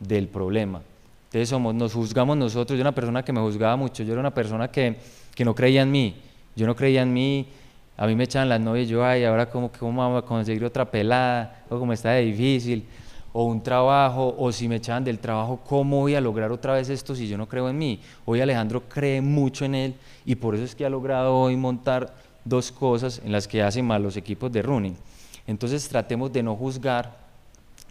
[0.00, 0.82] del problema.
[1.28, 2.76] Entonces somos, nos juzgamos nosotros.
[2.76, 4.96] Yo era una persona que me juzgaba mucho, yo era una persona que,
[5.34, 6.14] que no creía en mí.
[6.54, 7.46] Yo no creía en mí,
[7.96, 10.90] a mí me echaban las novias yo, ay, ahora cómo, cómo vamos a conseguir otra
[10.90, 12.86] pelada, o cómo está de difícil,
[13.32, 16.88] o un trabajo, o si me echaban del trabajo, ¿cómo voy a lograr otra vez
[16.88, 18.00] esto si yo no creo en mí?
[18.24, 22.14] Hoy Alejandro cree mucho en él y por eso es que ha logrado hoy montar
[22.44, 24.96] dos cosas en las que hacen mal los equipos de running.
[25.46, 27.18] Entonces tratemos de no juzgar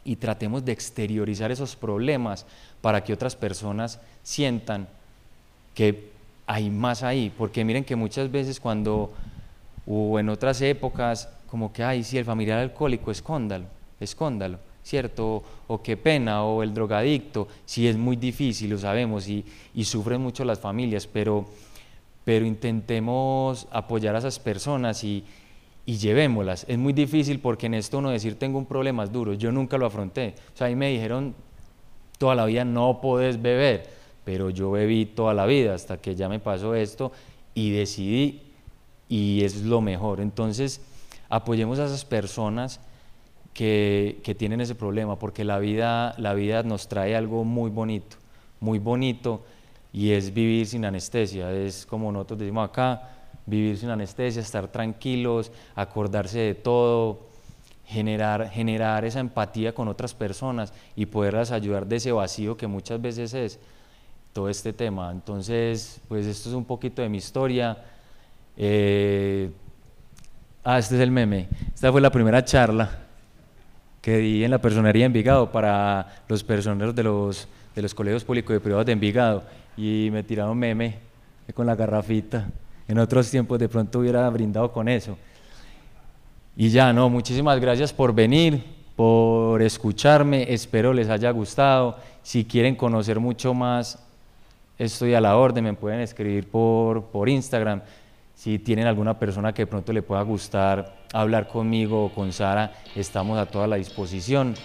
[0.04, 2.46] y tratemos de exteriorizar esos problemas
[2.82, 4.88] para que otras personas sientan
[5.74, 6.10] que
[6.48, 9.14] hay más ahí, porque miren que muchas veces cuando
[9.90, 13.66] o en otras épocas, como que, ay, sí, el familiar alcohólico, escóndalo,
[14.00, 14.60] escóndalo.
[14.90, 15.44] ¿cierto?
[15.68, 20.20] O, qué pena, o el drogadicto, sí es muy difícil, lo sabemos, y, y sufren
[20.20, 21.46] mucho las familias, pero,
[22.26, 25.24] pero intentemos apoyar a esas personas y,
[25.86, 26.66] y llevémoslas.
[26.68, 29.78] Es muy difícil porque en esto uno decir tengo un problema es duro, yo nunca
[29.78, 30.34] lo afronté.
[30.54, 31.36] O sea, ahí me dijeron
[32.18, 33.90] toda la vida no puedes beber,
[34.26, 37.12] pero yo bebí toda la vida hasta que ya me pasó esto
[37.54, 38.42] y decidí
[39.10, 40.22] y es lo mejor.
[40.22, 40.82] Entonces,
[41.28, 42.80] apoyemos a esas personas
[43.54, 48.16] que, que, tienen ese problema, porque la vida, la vida nos trae algo muy bonito,
[48.62, 49.44] muy bonito,
[49.92, 51.52] y es vivir sin anestesia.
[51.52, 53.10] Es como nosotros decimos acá,
[53.46, 57.28] vivir sin anestesia, estar tranquilos, acordarse de todo,
[57.86, 63.02] generar, generar esa empatía con otras personas y poderlas ayudar de ese vacío que muchas
[63.02, 63.60] veces es
[64.32, 65.12] todo este tema.
[65.12, 67.78] Entonces, pues esto es un poquito de mi historia.
[68.62, 69.50] Eh,
[70.66, 71.48] ah, este es el meme.
[71.74, 72.92] Esta fue la primera charla
[74.02, 78.26] que di en la personería de Envigado para los personeros de los, de los colegios
[78.26, 79.44] públicos y privados de Envigado
[79.78, 80.98] y me tiraron meme
[81.54, 82.50] con la garrafita.
[82.88, 85.18] En otros tiempos de pronto hubiera brindado con eso.
[86.58, 88.62] Y ya, no, muchísimas gracias por venir,
[88.98, 91.98] por escucharme, espero les haya gustado.
[92.24, 94.06] Si quieren conocer mucho más,
[94.78, 97.82] estoy a la orden, me pueden escribir por, por Instagram.
[98.40, 102.72] Si tienen alguna persona que de pronto le pueda gustar hablar conmigo o con Sara,
[102.96, 104.56] estamos a toda la disposición.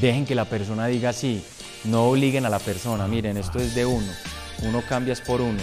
[0.00, 1.44] Dejen que la persona diga sí,
[1.84, 4.10] no obliguen a la persona, miren, esto es de uno,
[4.66, 5.60] uno cambia es por uno